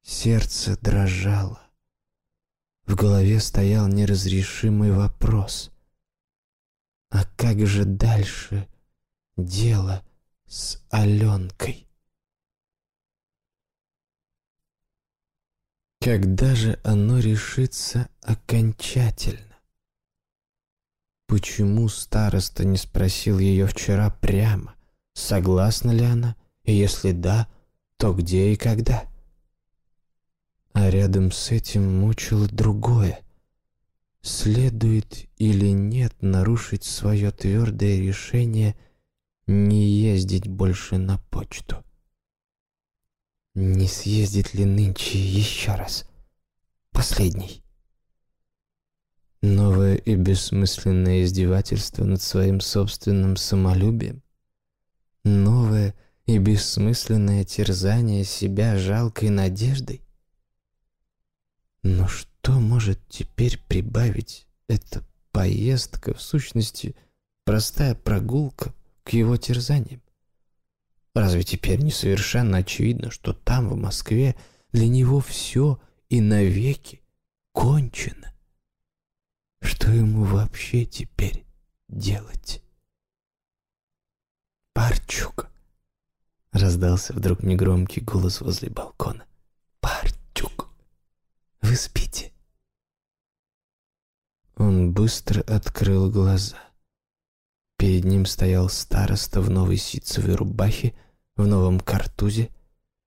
Сердце 0.03 0.77
дрожало. 0.79 1.59
В 2.85 2.95
голове 2.95 3.41
стоял 3.41 3.89
неразрешимый 3.89 4.93
вопрос. 4.93 5.69
А 7.09 7.25
как 7.35 7.67
же 7.67 7.83
дальше 7.83 8.69
дело 9.35 10.01
с 10.45 10.81
Аленкой? 10.91 11.84
Когда 16.05 16.53
же 16.53 16.79
оно 16.83 17.17
решится 17.17 18.09
окончательно? 18.21 19.55
Почему 21.25 21.89
староста 21.89 22.63
не 22.63 22.77
спросил 22.77 23.39
ее 23.39 23.65
вчера 23.65 24.11
прямо, 24.11 24.75
согласна 25.13 25.89
ли 25.89 26.05
она, 26.05 26.35
и 26.63 26.75
если 26.75 27.11
да, 27.11 27.47
то 27.97 28.13
где 28.13 28.53
и 28.53 28.55
когда? 28.55 29.05
А 30.73 30.91
рядом 30.91 31.31
с 31.31 31.49
этим 31.49 32.01
мучило 32.01 32.47
другое. 32.47 33.21
Следует 34.21 35.25
или 35.37 35.69
нет 35.69 36.13
нарушить 36.21 36.83
свое 36.83 37.31
твердое 37.31 37.97
решение 37.97 38.75
не 39.47 39.87
ездить 39.89 40.47
больше 40.47 40.99
на 40.99 41.17
почту? 41.31 41.83
Не 43.55 43.87
съездит 43.87 44.53
ли 44.53 44.65
нынче 44.65 45.17
еще 45.17 45.75
раз? 45.75 46.05
Последний. 46.91 47.63
Новое 49.41 49.95
и 49.95 50.15
бессмысленное 50.15 51.23
издевательство 51.23 52.03
над 52.03 52.21
своим 52.21 52.59
собственным 52.59 53.37
самолюбием? 53.37 54.21
Новое 55.23 55.95
и 56.25 56.37
бессмысленное 56.37 57.45
терзание 57.45 58.25
себя 58.25 58.77
жалкой 58.77 59.29
надеждой? 59.29 60.01
Но 61.81 62.09
что 62.09 62.59
может 62.59 62.99
теперь 63.07 63.57
прибавить 63.69 64.47
эта 64.67 65.01
поездка, 65.31 66.13
в 66.13 66.21
сущности, 66.21 66.93
простая 67.45 67.95
прогулка 67.95 68.73
к 69.05 69.13
его 69.13 69.37
терзаниям? 69.37 70.01
Разве 71.15 71.43
теперь 71.43 71.81
не 71.81 71.91
совершенно 71.91 72.57
очевидно, 72.57 73.09
что 73.09 73.31
там, 73.31 73.69
в 73.69 73.77
Москве, 73.77 74.35
для 74.73 74.89
него 74.89 75.21
все 75.21 75.79
и 76.09 76.19
навеки 76.19 77.01
кончено? 77.53 78.35
Что 79.61 79.91
ему 79.91 80.25
вообще 80.25 80.85
теперь 80.85 81.45
делать? 81.87 82.61
«Парчук!»— 84.73 85.49
раздался 86.51 87.13
вдруг 87.13 87.43
негромкий 87.43 88.01
голос 88.01 88.41
возле 88.41 88.69
балкона. 88.69 89.25
«Парчук! 89.79 90.67
Вы 91.61 91.77
спите?» 91.77 92.33
Он 94.57 94.91
быстро 94.91 95.39
открыл 95.41 96.11
глаза. 96.11 96.57
Перед 97.85 98.03
ним 98.03 98.25
стоял 98.25 98.67
староста 98.67 99.41
в 99.41 99.51
новой 99.51 99.77
ситцевой 99.77 100.33
рубахе 100.33 100.95
в 101.35 101.45
новом 101.45 101.79
картузе. 101.79 102.49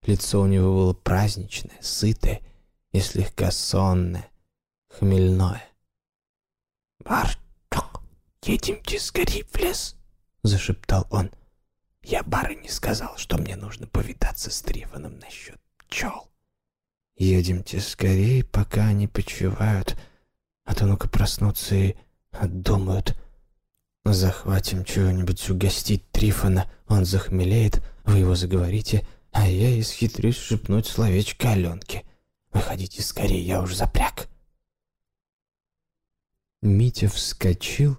Лицо 0.07 0.41
у 0.41 0.47
него 0.47 0.73
было 0.73 0.93
праздничное, 0.93 1.77
сытое 1.81 2.43
и 2.93 3.01
слегка 3.01 3.51
сонное, 3.51 4.31
хмельное. 4.89 5.65
«Барток, 7.05 8.03
едемте 8.45 9.01
скорее 9.01 9.43
в 9.47 9.57
лес»,— 9.57 9.97
зашептал 10.45 11.09
он. 11.11 11.33
«Я 12.05 12.23
барыне 12.23 12.71
сказал, 12.71 13.17
что 13.17 13.37
мне 13.37 13.57
нужно 13.57 13.89
повидаться 13.89 14.49
с 14.49 14.63
Трифоном 14.63 15.19
насчет 15.19 15.59
пчел. 15.89 16.31
Едемте 17.17 17.81
скорее, 17.81 18.45
пока 18.45 18.87
они 18.87 19.09
почивают, 19.09 19.99
а 20.65 20.77
то 20.77 20.87
ну-ка 20.87 21.09
проснутся 21.09 21.75
и 21.75 21.97
отдумают». 22.31 23.17
Захватим 24.05 24.85
чего-нибудь 24.85 25.51
угостить 25.51 26.11
Трифона, 26.11 26.71
он 26.87 27.05
захмелеет, 27.05 27.83
вы 28.05 28.19
его 28.19 28.35
заговорите, 28.35 29.07
а 29.33 29.47
я 29.47 29.79
исхитрюсь 29.81 30.39
шепнуть 30.39 30.87
словечко 30.87 31.53
Аленке. 31.53 32.05
Выходите 32.53 33.03
скорее, 33.03 33.43
я 33.43 33.63
уж 33.63 33.75
запряг. 33.75 34.29
Митя 36.63 37.09
вскочил, 37.09 37.99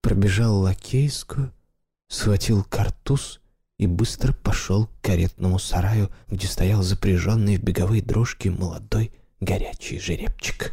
пробежал 0.00 0.58
лакейскую, 0.58 1.52
схватил 2.08 2.64
картуз 2.64 3.40
и 3.78 3.86
быстро 3.86 4.32
пошел 4.32 4.86
к 4.86 5.00
каретному 5.00 5.58
сараю, 5.58 6.10
где 6.28 6.46
стоял 6.46 6.82
запряженный 6.82 7.56
в 7.56 7.62
беговые 7.62 8.02
дрожки 8.02 8.48
молодой 8.48 9.12
горячий 9.40 9.98
жеребчик. 9.98 10.72